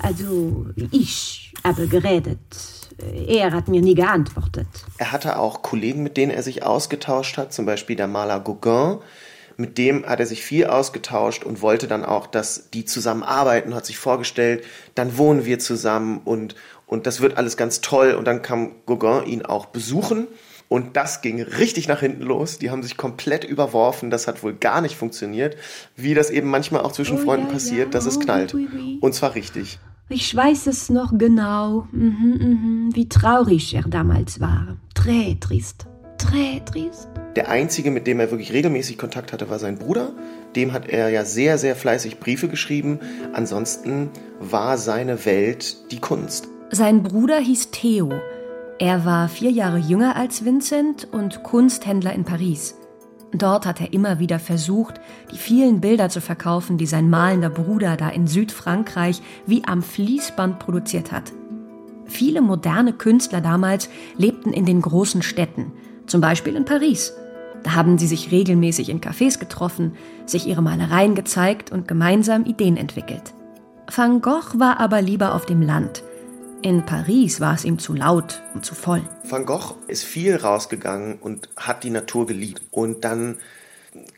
Also 0.00 0.66
ich 0.90 1.54
habe 1.62 1.86
geredet. 1.86 2.40
Er 3.28 3.52
hat 3.52 3.68
mir 3.68 3.80
nie 3.80 3.94
geantwortet. 3.94 4.66
Er 4.98 5.12
hatte 5.12 5.38
auch 5.38 5.62
Kollegen, 5.62 6.02
mit 6.02 6.16
denen 6.16 6.32
er 6.32 6.42
sich 6.42 6.64
ausgetauscht 6.64 7.38
hat, 7.38 7.52
zum 7.52 7.64
Beispiel 7.64 7.94
der 7.94 8.08
Maler 8.08 8.40
Gauguin. 8.40 8.98
Mit 9.56 9.78
dem 9.78 10.04
hat 10.04 10.18
er 10.18 10.26
sich 10.26 10.42
viel 10.42 10.66
ausgetauscht 10.66 11.44
und 11.44 11.62
wollte 11.62 11.86
dann 11.86 12.04
auch, 12.04 12.26
dass 12.26 12.70
die 12.70 12.84
zusammenarbeiten, 12.84 13.72
hat 13.72 13.86
sich 13.86 13.98
vorgestellt, 13.98 14.64
dann 14.96 15.16
wohnen 15.16 15.44
wir 15.44 15.60
zusammen 15.60 16.22
und, 16.24 16.56
und 16.86 17.06
das 17.06 17.20
wird 17.20 17.36
alles 17.36 17.56
ganz 17.56 17.82
toll. 17.82 18.14
Und 18.14 18.24
dann 18.24 18.42
kam 18.42 18.72
Gauguin 18.84 19.26
ihn 19.26 19.44
auch 19.44 19.66
besuchen 19.66 20.26
und 20.68 20.96
das 20.96 21.22
ging 21.22 21.40
richtig 21.40 21.88
nach 21.88 22.00
hinten 22.00 22.22
los. 22.22 22.58
Die 22.58 22.70
haben 22.70 22.82
sich 22.82 22.96
komplett 22.96 23.44
überworfen. 23.44 24.10
Das 24.10 24.26
hat 24.26 24.42
wohl 24.42 24.54
gar 24.54 24.80
nicht 24.80 24.96
funktioniert. 24.96 25.56
Wie 25.96 26.14
das 26.14 26.30
eben 26.30 26.48
manchmal 26.48 26.82
auch 26.82 26.92
zwischen 26.92 27.18
Oh, 27.18 27.22
Freunden 27.22 27.46
ja, 27.46 27.52
passiert, 27.52 27.86
ja. 27.86 27.90
dass 27.90 28.06
es 28.06 28.16
Oh, 28.16 28.20
knallt. 28.20 28.54
oui, 28.54 28.68
oui. 28.72 28.98
Und 29.00 29.14
zwar 29.14 29.34
richtig. 29.34 29.78
Ich 30.08 30.34
weiß 30.34 30.66
es 30.68 30.88
noch 30.90 31.16
genau. 31.18 31.86
Mhm, 31.92 32.38
mhm. 32.38 32.90
Wie 32.94 33.08
traurig 33.08 33.74
er 33.74 33.82
damals 33.82 34.40
war. 34.40 34.76
Très 34.94 35.38
trist. 35.40 35.86
Très 36.18 36.64
trist. 36.64 37.08
Der 37.36 37.50
einzige, 37.50 37.90
mit 37.90 38.06
dem 38.06 38.18
er 38.20 38.30
wirklich 38.30 38.52
regelmäßig 38.52 38.96
Kontakt 38.98 39.32
hatte, 39.32 39.50
war 39.50 39.58
sein 39.58 39.78
Bruder. 39.78 40.12
Dem 40.56 40.72
hat 40.72 40.88
er 40.88 41.10
ja 41.10 41.24
sehr, 41.24 41.58
sehr 41.58 41.76
fleißig 41.76 42.18
Briefe 42.18 42.48
geschrieben. 42.48 42.98
Ansonsten 43.34 44.08
war 44.40 44.78
seine 44.78 45.24
Welt 45.26 45.90
die 45.92 46.00
Kunst. 46.00 46.48
Sein 46.70 47.02
Bruder 47.02 47.38
hieß 47.38 47.70
Theo. 47.70 48.10
Er 48.78 49.06
war 49.06 49.28
vier 49.28 49.50
Jahre 49.50 49.78
jünger 49.78 50.16
als 50.16 50.44
Vincent 50.44 51.08
und 51.10 51.42
Kunsthändler 51.42 52.12
in 52.12 52.24
Paris. 52.24 52.74
Dort 53.32 53.64
hat 53.64 53.80
er 53.80 53.92
immer 53.94 54.18
wieder 54.18 54.38
versucht, 54.38 55.00
die 55.32 55.38
vielen 55.38 55.80
Bilder 55.80 56.10
zu 56.10 56.20
verkaufen, 56.20 56.76
die 56.76 56.86
sein 56.86 57.08
malender 57.08 57.48
Bruder 57.48 57.96
da 57.96 58.10
in 58.10 58.26
Südfrankreich 58.26 59.22
wie 59.46 59.64
am 59.64 59.82
Fließband 59.82 60.58
produziert 60.58 61.10
hat. 61.10 61.32
Viele 62.04 62.42
moderne 62.42 62.92
Künstler 62.92 63.40
damals 63.40 63.88
lebten 64.16 64.52
in 64.52 64.66
den 64.66 64.82
großen 64.82 65.22
Städten, 65.22 65.72
zum 66.06 66.20
Beispiel 66.20 66.54
in 66.54 66.66
Paris. 66.66 67.14
Da 67.62 67.74
haben 67.74 67.96
sie 67.98 68.06
sich 68.06 68.30
regelmäßig 68.30 68.90
in 68.90 69.00
Cafés 69.00 69.38
getroffen, 69.38 69.94
sich 70.26 70.46
ihre 70.46 70.62
Malereien 70.62 71.14
gezeigt 71.14 71.72
und 71.72 71.88
gemeinsam 71.88 72.44
Ideen 72.44 72.76
entwickelt. 72.76 73.34
Van 73.92 74.20
Gogh 74.20 74.58
war 74.58 74.80
aber 74.80 75.00
lieber 75.00 75.34
auf 75.34 75.46
dem 75.46 75.62
Land. 75.62 76.02
In 76.62 76.84
Paris 76.84 77.40
war 77.40 77.54
es 77.54 77.64
ihm 77.64 77.78
zu 77.78 77.92
laut 77.92 78.42
und 78.54 78.64
zu 78.64 78.74
voll. 78.74 79.02
Van 79.24 79.46
Gogh 79.46 79.74
ist 79.88 80.04
viel 80.04 80.36
rausgegangen 80.36 81.18
und 81.18 81.48
hat 81.56 81.84
die 81.84 81.90
Natur 81.90 82.26
geliebt. 82.26 82.62
Und 82.70 83.04
dann 83.04 83.36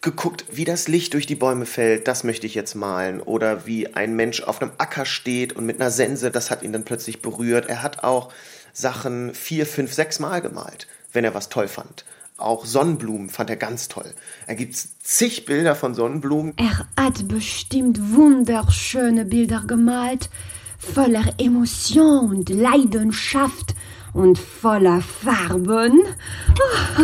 geguckt, 0.00 0.44
wie 0.52 0.64
das 0.64 0.88
Licht 0.88 1.14
durch 1.14 1.26
die 1.26 1.34
Bäume 1.34 1.66
fällt, 1.66 2.08
das 2.08 2.24
möchte 2.24 2.46
ich 2.46 2.54
jetzt 2.54 2.74
malen. 2.74 3.20
Oder 3.20 3.66
wie 3.66 3.94
ein 3.94 4.14
Mensch 4.16 4.42
auf 4.42 4.62
einem 4.62 4.72
Acker 4.78 5.04
steht 5.04 5.52
und 5.54 5.66
mit 5.66 5.80
einer 5.80 5.90
Sense, 5.90 6.30
das 6.30 6.50
hat 6.50 6.62
ihn 6.62 6.72
dann 6.72 6.84
plötzlich 6.84 7.22
berührt. 7.22 7.68
Er 7.68 7.82
hat 7.82 8.04
auch 8.04 8.32
Sachen 8.72 9.34
vier, 9.34 9.66
fünf, 9.66 9.92
sechs 9.92 10.20
Mal 10.20 10.40
gemalt, 10.40 10.86
wenn 11.12 11.24
er 11.24 11.34
was 11.34 11.48
toll 11.48 11.68
fand. 11.68 12.04
Auch 12.36 12.64
Sonnenblumen 12.64 13.30
fand 13.30 13.50
er 13.50 13.56
ganz 13.56 13.88
toll. 13.88 14.14
Er 14.46 14.54
gibt 14.54 14.76
zig 14.76 15.44
Bilder 15.44 15.74
von 15.74 15.94
Sonnenblumen. 15.94 16.54
Er 16.56 16.86
hat 16.96 17.26
bestimmt 17.26 18.14
wunderschöne 18.14 19.24
Bilder 19.24 19.64
gemalt, 19.66 20.30
voller 20.78 21.34
Emotion 21.38 22.30
und 22.30 22.48
Leidenschaft 22.48 23.74
und 24.14 24.38
voller 24.38 25.00
Farben. 25.00 26.00
Oh, 26.00 27.02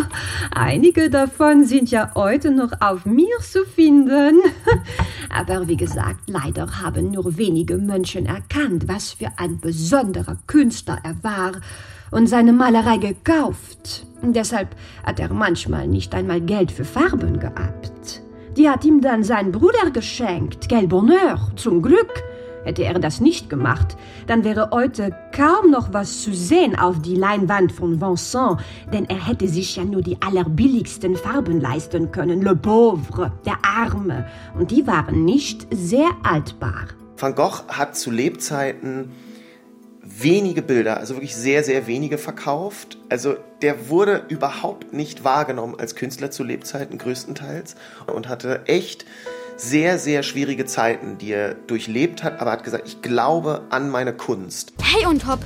einige 0.51 1.09
davon 1.09 1.65
sind 1.65 1.91
ja 1.91 2.11
heute 2.15 2.51
noch 2.51 2.71
auf 2.79 3.05
mir 3.05 3.37
zu 3.41 3.65
finden. 3.65 4.41
Aber 5.29 5.67
wie 5.67 5.77
gesagt, 5.77 6.21
leider 6.27 6.81
haben 6.81 7.11
nur 7.11 7.37
wenige 7.37 7.77
Menschen 7.77 8.25
erkannt, 8.25 8.87
was 8.87 9.11
für 9.11 9.29
ein 9.37 9.59
besonderer 9.59 10.37
Künstler 10.47 10.99
er 11.03 11.15
war 11.23 11.51
und 12.11 12.27
seine 12.27 12.53
Malerei 12.53 12.97
gekauft. 12.97 14.07
Deshalb 14.21 14.75
hat 15.05 15.19
er 15.19 15.31
manchmal 15.31 15.87
nicht 15.87 16.15
einmal 16.15 16.41
Geld 16.41 16.71
für 16.71 16.85
Farben 16.85 17.39
gehabt. 17.39 18.21
Die 18.57 18.69
hat 18.69 18.85
ihm 18.85 19.01
dann 19.01 19.23
sein 19.23 19.51
Bruder 19.51 19.91
geschenkt. 19.91 20.69
Quel 20.69 20.87
Bonheur, 20.87 21.51
zum 21.57 21.81
Glück. 21.81 22.23
Hätte 22.65 22.83
er 22.83 22.99
das 22.99 23.21
nicht 23.21 23.49
gemacht, 23.49 23.95
dann 24.27 24.43
wäre 24.43 24.71
heute 24.71 25.15
kaum 25.31 25.69
noch 25.69 25.93
was 25.93 26.23
zu 26.23 26.33
sehen 26.33 26.77
auf 26.77 26.99
die 27.01 27.15
Leinwand 27.15 27.71
von 27.71 28.01
Vincent, 28.01 28.59
denn 28.91 29.05
er 29.05 29.27
hätte 29.27 29.47
sich 29.47 29.75
ja 29.75 29.85
nur 29.85 30.01
die 30.01 30.17
allerbilligsten 30.21 31.15
Farben 31.15 31.61
leisten 31.61 32.11
können. 32.11 32.41
Le 32.41 32.55
pauvre, 32.55 33.31
der 33.45 33.57
Arme. 33.63 34.25
Und 34.57 34.71
die 34.71 34.87
waren 34.87 35.23
nicht 35.23 35.67
sehr 35.71 36.09
altbar. 36.23 36.87
Van 37.17 37.35
Gogh 37.35 37.67
hat 37.67 37.95
zu 37.95 38.09
Lebzeiten 38.09 39.11
wenige 40.01 40.61
Bilder, 40.61 40.97
also 40.97 41.15
wirklich 41.15 41.35
sehr, 41.35 41.63
sehr 41.63 41.87
wenige 41.87 42.17
verkauft. 42.17 42.97
Also 43.09 43.35
der 43.61 43.89
wurde 43.89 44.25
überhaupt 44.29 44.93
nicht 44.93 45.23
wahrgenommen 45.23 45.75
als 45.79 45.95
Künstler 45.95 46.31
zu 46.31 46.43
Lebzeiten 46.43 46.97
größtenteils 46.97 47.75
und 48.13 48.27
hatte 48.27 48.61
echt 48.65 49.05
sehr, 49.57 49.97
sehr 49.99 50.23
schwierige 50.23 50.65
Zeiten, 50.65 51.17
die 51.17 51.31
er 51.31 51.53
durchlebt 51.53 52.23
hat, 52.23 52.39
aber 52.39 52.51
hat 52.51 52.63
gesagt, 52.63 52.87
ich 52.87 53.01
glaube 53.01 53.63
an 53.69 53.89
meine 53.89 54.13
Kunst. 54.13 54.73
Hey 54.81 55.05
und 55.05 55.21
Top, 55.21 55.39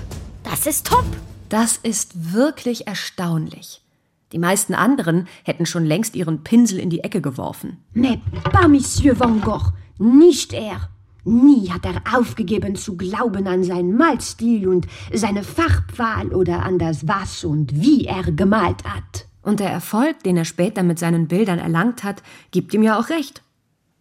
das 0.43 0.65
ist 0.65 0.87
top. 0.87 1.05
Das 1.49 1.77
ist 1.77 2.33
wirklich 2.33 2.87
erstaunlich. 2.87 3.81
Die 4.31 4.37
meisten 4.37 4.75
anderen 4.75 5.27
hätten 5.43 5.65
schon 5.65 5.85
längst 5.85 6.15
ihren 6.15 6.43
Pinsel 6.43 6.79
in 6.79 6.91
die 6.91 7.03
Ecke 7.03 7.21
geworfen. 7.21 7.77
Mais 7.93 8.19
pas 8.43 8.67
Monsieur 8.67 9.19
Van 9.19 9.41
Gogh, 9.41 9.73
nicht 9.97 10.53
er. 10.53 10.89
Nie 11.23 11.69
hat 11.69 11.85
er 11.85 12.01
aufgegeben 12.15 12.75
zu 12.75 12.95
glauben 12.95 13.47
an 13.47 13.63
seinen 13.63 13.97
Malstil 13.97 14.67
und 14.67 14.87
seine 15.13 15.43
Farbwahl 15.43 16.29
oder 16.29 16.63
an 16.63 16.77
das 16.77 17.07
was 17.07 17.43
und 17.43 17.81
wie 17.81 18.05
er 18.05 18.31
gemalt 18.31 18.83
hat. 18.83 19.25
Und 19.41 19.59
der 19.59 19.69
Erfolg, 19.71 20.23
den 20.23 20.37
er 20.37 20.45
später 20.45 20.83
mit 20.83 20.99
seinen 20.99 21.27
Bildern 21.27 21.59
erlangt 21.59 22.03
hat, 22.03 22.21
gibt 22.51 22.73
ihm 22.73 22.83
ja 22.83 22.99
auch 22.99 23.09
recht. 23.09 23.41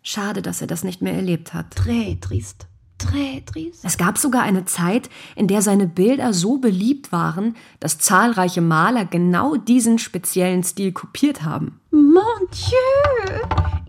Schade, 0.03 0.43
dass 0.43 0.61
er 0.61 0.67
das 0.67 0.85
nicht 0.85 1.03
mehr 1.03 1.15
erlebt 1.15 1.55
hat. 1.55 1.75
Très 1.75 2.19
triste, 2.21 2.67
très 2.99 3.45
triste. 3.45 3.87
Es 3.87 3.97
gab 3.99 4.19
sogar 4.19 4.43
eine 4.43 4.65
Zeit, 4.65 5.11
in 5.37 5.49
der 5.49 5.63
seine 5.63 5.87
Bilder 5.87 6.33
so 6.33 6.59
beliebt 6.59 7.13
waren, 7.13 7.57
dass 7.81 7.99
zahlreiche 7.99 8.61
Maler 8.61 9.05
genau 9.05 9.57
diesen 9.57 9.99
speziellen 9.99 10.63
Stil 10.63 10.93
kopiert 10.93 11.43
haben. 11.43 11.81
Mon 11.91 12.49
Dieu! 12.53 13.39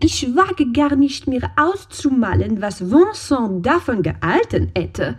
ich 0.02 0.34
wage 0.34 0.72
gar 0.72 0.96
nicht 0.96 1.26
mehr 1.26 1.50
auszumalen, 1.56 2.60
was 2.60 2.90
Vincent 2.90 3.64
davon 3.64 4.02
gehalten 4.02 4.70
hätte. 4.74 5.16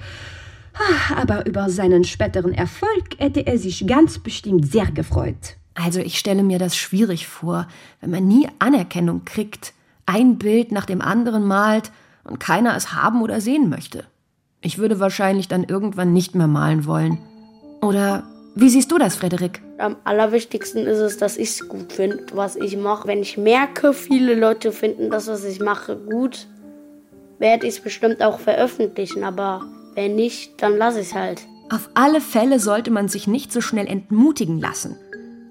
Ah, 0.74 1.22
Aber 1.22 1.46
über 1.46 1.70
seinen 1.70 2.04
späteren 2.04 2.54
Erfolg 2.54 3.18
hätte 3.18 3.46
er 3.46 3.58
sich 3.58 3.86
ganz 3.86 4.20
bestimmt 4.20 4.72
sehr 4.72 4.90
gefreut. 4.92 5.58
Also 5.74 6.00
ich 6.00 6.18
stelle 6.18 6.44
mir 6.44 6.60
das 6.60 6.76
schwierig 6.76 7.28
vor, 7.28 7.68
wenn 8.02 8.12
man 8.12 8.28
nie 8.28 8.48
Anerkennung 8.60 9.24
kriegt, 9.26 9.74
ein 10.12 10.38
Bild 10.38 10.72
nach 10.72 10.86
dem 10.86 11.02
anderen 11.02 11.46
malt 11.46 11.92
und 12.24 12.40
keiner 12.40 12.76
es 12.76 12.94
haben 12.94 13.22
oder 13.22 13.42
sehen 13.42 13.70
möchte. 13.70 14.04
Ich 14.62 14.78
würde 14.78 15.00
wahrscheinlich 15.00 15.48
dann 15.48 15.64
irgendwann 15.64 16.14
nicht 16.14 16.36
mehr 16.36 16.48
malen 16.48 16.86
wollen. 16.86 17.18
Oder 17.82 18.24
wie 18.54 18.70
siehst 18.70 18.92
du 18.92 18.98
das, 18.98 19.16
Frederik? 19.16 19.62
Am 19.78 19.96
allerwichtigsten 20.04 20.86
ist 20.86 21.00
es, 21.00 21.18
dass 21.18 21.38
ich 21.38 21.50
es 21.50 21.68
gut 21.68 21.94
finde, 21.94 22.24
was 22.34 22.56
ich 22.56 22.78
mache. 22.78 23.08
Wenn 23.08 23.22
ich 23.22 23.38
merke, 23.38 23.94
viele 23.94 24.36
Leute 24.36 24.72
finden 24.72 25.10
das, 25.10 25.28
was 25.28 25.46
ich 25.46 25.60
mache, 25.60 25.96
gut, 25.96 26.48
werde 27.40 27.66
ich 27.66 27.76
es 27.76 27.80
bestimmt 27.80 28.22
auch 28.22 28.40
veröffentlichen. 28.40 29.24
Aber 29.24 29.66
wenn 29.96 30.16
nicht, 30.16 30.62
dann 30.62 30.78
lasse 30.78 31.00
ich 31.00 31.08
es 31.08 31.16
halt. 31.16 31.42
Auf 31.72 31.90
alle 31.94 32.20
Fälle 32.20 32.60
sollte 32.60 32.92
man 32.92 33.08
sich 33.08 33.28
nicht 33.28 33.52
so 33.52 33.62
schnell 33.62 33.88
entmutigen 33.88 34.60
lassen. 34.60 34.98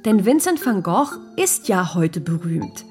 Denn 0.05 0.25
Vincent 0.25 0.65
van 0.65 0.83
Gogh 0.83 1.17
ist 1.37 1.69
ja 1.69 1.95
heute 1.95 2.21
berühmt. 2.21 2.85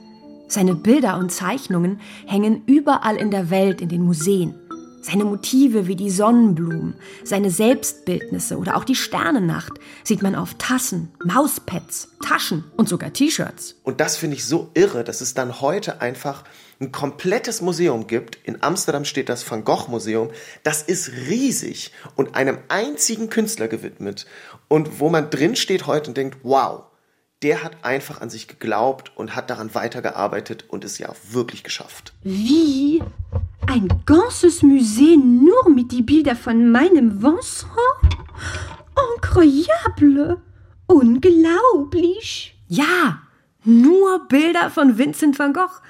Seine 0.50 0.74
Bilder 0.74 1.20
und 1.20 1.32
Zeichnungen 1.32 2.02
hängen 2.26 2.64
überall 2.66 3.18
in 3.18 3.30
der 3.30 3.52
Welt 3.52 3.82
in 3.82 3.90
den 3.90 4.02
Museen. 4.02 4.56
Seine 5.00 5.24
Motive 5.24 5.86
wie 5.86 5.96
die 5.96 6.10
Sonnenblumen, 6.10 6.96
seine 7.24 7.52
Selbstbildnisse 7.52 8.58
oder 8.58 8.76
auch 8.76 8.84
die 8.84 8.96
Sternennacht 8.96 9.74
sieht 10.04 10.24
man 10.24 10.34
auf 10.34 10.56
Tassen, 10.56 11.12
Mauspads, 11.24 12.10
Taschen 12.26 12.64
und 12.76 12.90
sogar 12.90 13.14
T-Shirts. 13.14 13.76
Und 13.84 14.02
das 14.02 14.18
finde 14.18 14.38
ich 14.38 14.46
so 14.46 14.72
irre, 14.74 15.04
dass 15.04 15.22
es 15.22 15.36
dann 15.36 15.62
heute 15.62 16.02
einfach 16.02 16.44
ein 16.82 16.92
komplettes 16.92 17.62
Museum 17.62 18.08
gibt. 18.08 18.40
In 18.44 18.64
Amsterdam 18.64 19.06
steht 19.06 19.30
das 19.30 19.50
Van 19.50 19.64
Gogh 19.64 19.88
Museum. 19.90 20.32
Das 20.64 20.82
ist 20.82 21.12
riesig 21.30 21.92
und 22.16 22.36
einem 22.36 22.58
einzigen 22.70 23.30
Künstler 23.30 23.68
gewidmet. 23.68 24.26
Und 24.68 25.00
wo 25.00 25.10
man 25.10 25.30
drin 25.30 25.56
steht 25.56 25.86
heute 25.86 26.10
und 26.10 26.18
denkt, 26.18 26.40
wow, 26.42 26.89
der 27.42 27.64
hat 27.64 27.84
einfach 27.84 28.22
an 28.22 28.30
sich 28.30 28.48
geglaubt 28.48 29.12
und 29.16 29.36
hat 29.36 29.50
daran 29.50 29.74
weitergearbeitet 29.74 30.66
und 30.68 30.84
es 30.84 30.98
ja 30.98 31.10
auch 31.10 31.16
wirklich 31.30 31.64
geschafft. 31.64 32.14
Wie? 32.24 33.02
Ein 33.66 33.88
ganzes 34.06 34.62
Museum 34.62 35.46
nur 35.46 35.70
mit 35.70 35.92
die 35.92 36.02
Bilder 36.02 36.36
von 36.36 36.72
meinem 36.72 37.22
Vincent? 37.22 37.72
Incroyable! 39.16 40.42
Unglaublich! 40.88 42.58
Ja, 42.68 43.22
nur 43.64 44.28
Bilder 44.28 44.70
von 44.70 44.98
Vincent 44.98 45.40
van 45.40 45.54
Gogh. 45.54 45.82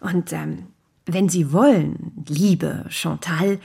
Und 0.00 0.32
ähm, 0.32 0.68
wenn 1.06 1.28
Sie 1.28 1.52
wollen, 1.52 2.24
liebe 2.28 2.84
Chantal, 2.88 3.58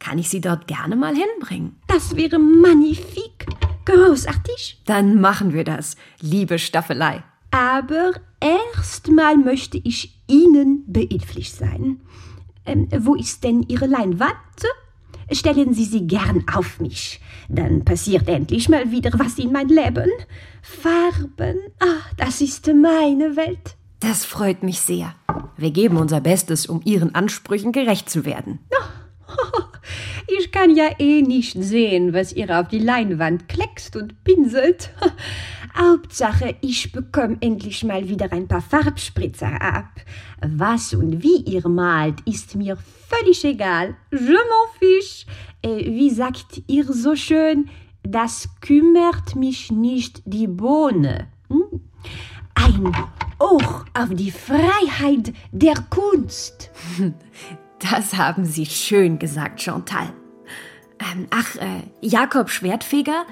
kann 0.00 0.18
ich 0.18 0.30
Sie 0.30 0.40
dort 0.40 0.66
gerne 0.66 0.96
mal 0.96 1.14
hinbringen. 1.14 1.76
Das 1.86 2.16
wäre 2.16 2.40
magnifik! 2.40 3.46
Großartig! 3.84 4.82
Dann 4.86 5.20
machen 5.20 5.52
wir 5.52 5.64
das, 5.64 5.96
liebe 6.20 6.58
Staffelei. 6.58 7.22
Aber 7.50 8.12
erstmal 8.40 9.36
möchte 9.36 9.78
ich 9.78 10.22
Ihnen 10.26 10.84
behilflich 10.86 11.52
sein. 11.52 12.00
Ähm, 12.64 12.88
wo 12.96 13.14
ist 13.14 13.44
denn 13.44 13.62
Ihre 13.62 13.86
Leinwand? 13.86 14.36
Stellen 15.30 15.72
Sie 15.72 15.84
sie 15.84 16.06
gern 16.06 16.44
auf 16.52 16.78
mich. 16.80 17.20
Dann 17.48 17.84
passiert 17.84 18.28
endlich 18.28 18.68
mal 18.68 18.90
wieder 18.90 19.10
was 19.14 19.38
in 19.38 19.52
mein 19.52 19.68
Leben. 19.68 20.10
Farben, 20.62 21.58
ah, 21.80 22.02
das 22.16 22.40
ist 22.40 22.66
meine 22.66 23.36
Welt. 23.36 23.76
Das 24.00 24.24
freut 24.24 24.62
mich 24.62 24.80
sehr. 24.80 25.14
Wir 25.56 25.70
geben 25.70 25.96
unser 25.96 26.20
Bestes, 26.20 26.66
um 26.66 26.80
Ihren 26.84 27.14
Ansprüchen 27.14 27.72
gerecht 27.72 28.10
zu 28.10 28.24
werden. 28.24 28.58
Ich 30.52 30.60
kann 30.60 30.76
ja 30.76 30.90
eh 30.98 31.22
nicht 31.22 31.56
sehen, 31.58 32.12
was 32.12 32.34
ihr 32.34 32.60
auf 32.60 32.68
die 32.68 32.78
Leinwand 32.78 33.48
kleckst 33.48 33.96
und 33.96 34.22
pinselt. 34.22 34.90
Hauptsache, 35.74 36.56
ich 36.60 36.92
bekomme 36.92 37.38
endlich 37.40 37.82
mal 37.84 38.06
wieder 38.06 38.30
ein 38.32 38.48
paar 38.48 38.60
Farbspritzer 38.60 39.62
ab. 39.62 39.88
Was 40.46 40.92
und 40.92 41.22
wie 41.22 41.38
ihr 41.38 41.66
malt, 41.66 42.20
ist 42.26 42.54
mir 42.54 42.76
völlig 42.76 43.42
egal. 43.46 43.96
Je 44.10 44.18
m'en 44.18 44.78
fiche. 44.78 45.26
Äh, 45.62 45.86
wie 45.86 46.10
sagt 46.10 46.62
ihr 46.66 46.84
so 46.92 47.16
schön, 47.16 47.70
das 48.02 48.50
kümmert 48.60 49.34
mich 49.34 49.70
nicht 49.70 50.20
die 50.26 50.48
Bohne. 50.48 51.28
Hm? 51.48 51.80
Ein 52.54 52.94
Hoch 53.40 53.86
auf 53.94 54.10
die 54.10 54.30
Freiheit 54.30 55.32
der 55.50 55.76
Kunst. 55.88 56.70
Das 57.90 58.14
haben 58.16 58.44
Sie 58.44 58.64
schön 58.64 59.18
gesagt, 59.18 59.60
Chantal. 59.60 60.12
Ähm, 61.02 61.26
ach, 61.30 61.56
äh, 61.56 61.82
Jakob 62.00 62.48
Schwertfeger, 62.48 63.24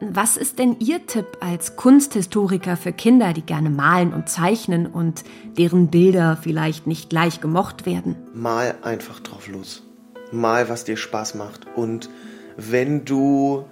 was 0.00 0.36
ist 0.36 0.58
denn 0.58 0.76
Ihr 0.80 1.06
Tipp 1.06 1.26
als 1.40 1.76
Kunsthistoriker 1.76 2.76
für 2.76 2.92
Kinder, 2.92 3.32
die 3.32 3.42
gerne 3.42 3.70
malen 3.70 4.12
und 4.12 4.28
zeichnen 4.28 4.86
und 4.86 5.22
deren 5.56 5.88
Bilder 5.88 6.36
vielleicht 6.40 6.86
nicht 6.86 7.10
gleich 7.10 7.40
gemocht 7.40 7.86
werden? 7.86 8.16
Mal 8.34 8.74
einfach 8.82 9.20
drauf 9.20 9.46
los. 9.46 9.82
Mal, 10.32 10.68
was 10.68 10.84
dir 10.84 10.96
Spaß 10.96 11.36
macht. 11.36 11.66
Und 11.76 12.10
wenn 12.56 13.04
du 13.04 13.64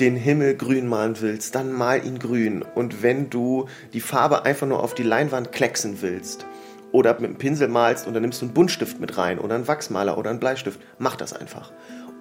den 0.00 0.16
Himmel 0.16 0.54
grün 0.56 0.86
malen 0.86 1.20
willst, 1.20 1.54
dann 1.54 1.72
mal 1.72 2.04
ihn 2.04 2.18
grün. 2.18 2.62
Und 2.74 3.02
wenn 3.02 3.30
du 3.30 3.66
die 3.94 4.00
Farbe 4.00 4.44
einfach 4.44 4.66
nur 4.66 4.82
auf 4.82 4.94
die 4.94 5.02
Leinwand 5.02 5.52
klecksen 5.52 6.02
willst 6.02 6.44
oder 6.92 7.14
mit 7.14 7.24
einem 7.24 7.38
Pinsel 7.38 7.68
malst 7.68 8.06
und 8.06 8.14
dann 8.14 8.22
nimmst 8.22 8.42
du 8.42 8.46
einen 8.46 8.54
Buntstift 8.54 9.00
mit 9.00 9.16
rein 9.16 9.38
oder 9.38 9.54
einen 9.54 9.68
Wachsmaler 9.68 10.18
oder 10.18 10.30
einen 10.30 10.40
Bleistift, 10.40 10.80
mach 10.98 11.16
das 11.16 11.32
einfach. 11.32 11.72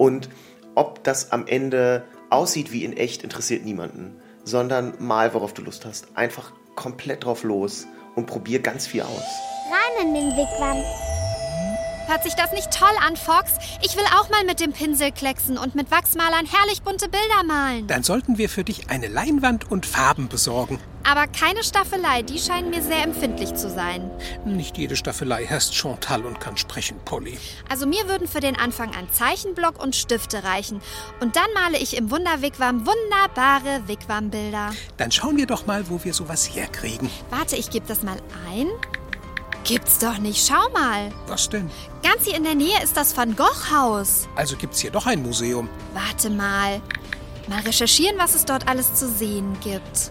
Und 0.03 0.27
ob 0.75 1.01
das 1.05 1.31
am 1.31 1.47
Ende 1.47 2.03
aussieht 2.29 2.73
wie 2.73 2.83
in 2.83 2.91
echt, 2.91 3.23
interessiert 3.23 3.63
niemanden, 3.63 4.19
sondern 4.43 4.95
mal, 4.99 5.33
worauf 5.33 5.53
du 5.53 5.61
Lust 5.61 5.85
hast. 5.85 6.07
Einfach 6.13 6.51
komplett 6.75 7.23
drauf 7.23 7.43
los 7.43 7.87
und 8.13 8.25
probier 8.25 8.59
ganz 8.59 8.85
viel 8.85 9.03
aus. 9.03 9.23
Rein 9.71 10.07
in 10.07 10.13
den 10.13 10.31
Wigwam. 10.31 10.83
Hört 12.05 12.23
sich 12.23 12.33
das 12.33 12.51
nicht 12.51 12.69
toll 12.71 12.95
an, 13.05 13.15
Fox? 13.15 13.53
Ich 13.81 13.95
will 13.95 14.03
auch 14.17 14.29
mal 14.29 14.43
mit 14.43 14.59
dem 14.59 14.73
Pinsel 14.73 15.11
klecksen 15.11 15.57
und 15.57 15.73
mit 15.73 15.89
Wachsmalern 15.89 16.45
herrlich 16.45 16.81
bunte 16.81 17.07
Bilder 17.07 17.43
malen. 17.45 17.87
Dann 17.87 18.03
sollten 18.03 18.37
wir 18.37 18.49
für 18.49 18.65
dich 18.65 18.89
eine 18.89 19.07
Leinwand 19.07 19.71
und 19.71 19.85
Farben 19.85 20.27
besorgen. 20.27 20.79
Aber 21.05 21.27
keine 21.27 21.63
Staffelei, 21.63 22.21
die 22.21 22.39
scheinen 22.39 22.69
mir 22.69 22.81
sehr 22.81 23.03
empfindlich 23.03 23.53
zu 23.55 23.69
sein. 23.69 24.09
Nicht 24.45 24.77
jede 24.77 24.95
Staffelei 24.95 25.45
heißt 25.45 25.75
Chantal 25.75 26.25
und 26.25 26.39
kann 26.39 26.57
sprechen, 26.57 26.97
Polly. 27.05 27.37
Also 27.69 27.85
mir 27.85 28.07
würden 28.07 28.27
für 28.27 28.39
den 28.39 28.57
Anfang 28.57 28.93
ein 28.95 29.11
Zeichenblock 29.11 29.81
und 29.81 29.95
Stifte 29.95 30.43
reichen. 30.43 30.81
Und 31.19 31.35
dann 31.35 31.51
male 31.53 31.77
ich 31.77 31.97
im 31.97 32.11
Wunderwigwam 32.11 32.85
wunderbare 32.85 33.87
Wigwam-Bilder. 33.87 34.71
Dann 34.97 35.11
schauen 35.11 35.37
wir 35.37 35.47
doch 35.47 35.65
mal, 35.65 35.89
wo 35.89 36.03
wir 36.03 36.13
sowas 36.13 36.49
herkriegen. 36.53 37.09
Warte, 37.29 37.55
ich 37.55 37.69
gebe 37.69 37.85
das 37.87 38.03
mal 38.03 38.17
ein. 38.49 38.67
Gibt's 39.63 39.97
doch 39.97 40.17
nicht, 40.17 40.45
schau 40.45 40.69
mal. 40.73 41.11
Was 41.27 41.47
denn? 41.47 41.71
Ganz 42.01 42.25
hier 42.25 42.35
in 42.35 42.43
der 42.43 42.55
Nähe 42.55 42.81
ist 42.83 42.97
das 42.97 43.15
Van 43.15 43.35
Gogh-Haus. 43.35 44.27
Also 44.35 44.57
gibt's 44.57 44.79
hier 44.79 44.91
doch 44.91 45.05
ein 45.05 45.23
Museum. 45.23 45.69
Warte 45.93 46.29
mal. 46.29 46.81
Mal 47.47 47.61
recherchieren, 47.61 48.17
was 48.17 48.35
es 48.35 48.43
dort 48.43 48.67
alles 48.67 48.93
zu 48.93 49.07
sehen 49.09 49.57
gibt. 49.61 50.09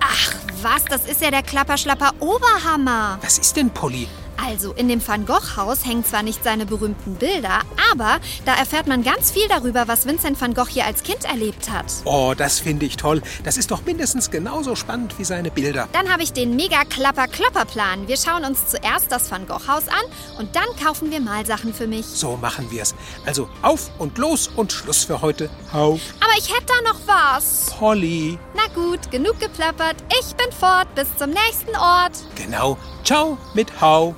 Ach, 0.00 0.34
was? 0.62 0.84
Das 0.86 1.06
ist 1.06 1.20
ja 1.20 1.30
der 1.30 1.42
Klapperschlapper 1.42 2.12
Oberhammer. 2.20 3.18
Was 3.22 3.38
ist 3.38 3.56
denn, 3.56 3.70
Polly? 3.70 4.08
Also, 4.42 4.72
in 4.72 4.88
dem 4.88 5.06
Van 5.06 5.26
Gogh-Haus 5.26 5.84
hängen 5.84 6.04
zwar 6.04 6.22
nicht 6.22 6.42
seine 6.44 6.66
berühmten 6.66 7.14
Bilder, 7.14 7.60
aber 7.92 8.18
da 8.44 8.54
erfährt 8.54 8.86
man 8.86 9.02
ganz 9.02 9.30
viel 9.30 9.48
darüber, 9.48 9.88
was 9.88 10.06
Vincent 10.06 10.40
van 10.40 10.54
Gogh 10.54 10.68
hier 10.68 10.86
als 10.86 11.02
Kind 11.02 11.24
erlebt 11.24 11.70
hat. 11.70 11.86
Oh, 12.04 12.34
das 12.36 12.60
finde 12.60 12.86
ich 12.86 12.96
toll. 12.96 13.22
Das 13.44 13.56
ist 13.56 13.70
doch 13.70 13.84
mindestens 13.84 14.30
genauso 14.30 14.76
spannend 14.76 15.18
wie 15.18 15.24
seine 15.24 15.50
Bilder. 15.50 15.88
Dann 15.92 16.12
habe 16.12 16.22
ich 16.22 16.32
den 16.32 16.56
Mega-Klapper-Klopper-Plan. 16.56 18.08
Wir 18.08 18.16
schauen 18.16 18.44
uns 18.44 18.66
zuerst 18.66 19.10
das 19.10 19.30
Van 19.30 19.46
Gogh-Haus 19.46 19.88
an 19.88 20.04
und 20.38 20.54
dann 20.56 20.66
kaufen 20.82 21.10
wir 21.10 21.20
Malsachen 21.20 21.72
für 21.72 21.86
mich. 21.86 22.06
So 22.06 22.36
machen 22.36 22.70
wir's. 22.70 22.94
Also 23.24 23.48
auf 23.62 23.90
und 23.98 24.18
los 24.18 24.50
und 24.56 24.72
Schluss 24.72 25.04
für 25.04 25.22
heute. 25.22 25.48
Hau. 25.72 25.98
Aber 26.20 26.38
ich 26.38 26.52
hätte 26.52 26.66
da 26.66 26.92
noch 26.92 27.00
was. 27.06 27.66
Polly. 27.78 28.38
Na 28.54 28.62
gut, 28.74 29.10
genug 29.10 29.38
geplappert. 29.40 29.96
Ich 30.20 30.34
bin 30.36 30.50
fort. 30.52 30.92
Bis 30.94 31.06
zum 31.16 31.30
nächsten 31.30 31.74
Ort. 31.76 32.12
Genau. 32.34 32.76
Ciao 33.04 33.38
mit 33.54 33.68
Hau. 33.80 34.14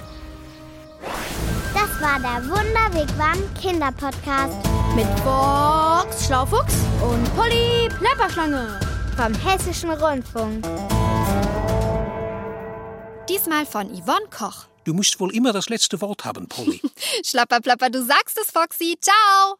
Das 1.74 2.00
war 2.00 2.18
der 2.20 2.48
Wunderwigwam 2.48 3.38
Kinderpodcast 3.60 4.54
Mit 4.94 5.06
Box 5.24 6.26
Schlaufuchs 6.26 6.74
und 7.02 7.36
Polly 7.36 7.88
Plapperschlange. 7.98 8.80
vom 9.16 9.34
Hessischen 9.34 9.90
Rundfunk. 9.90 10.64
Diesmal 13.28 13.66
von 13.66 13.88
Yvonne 13.94 14.26
Koch. 14.30 14.66
Du 14.84 14.94
musst 14.94 15.18
wohl 15.20 15.34
immer 15.34 15.52
das 15.52 15.68
letzte 15.68 16.00
Wort 16.00 16.24
haben, 16.24 16.48
Polly. 16.48 16.80
Schlapperplapper, 17.24 17.90
du 17.90 18.04
sagst 18.04 18.38
es, 18.40 18.50
Foxy. 18.52 18.96
Ciao. 19.00 19.56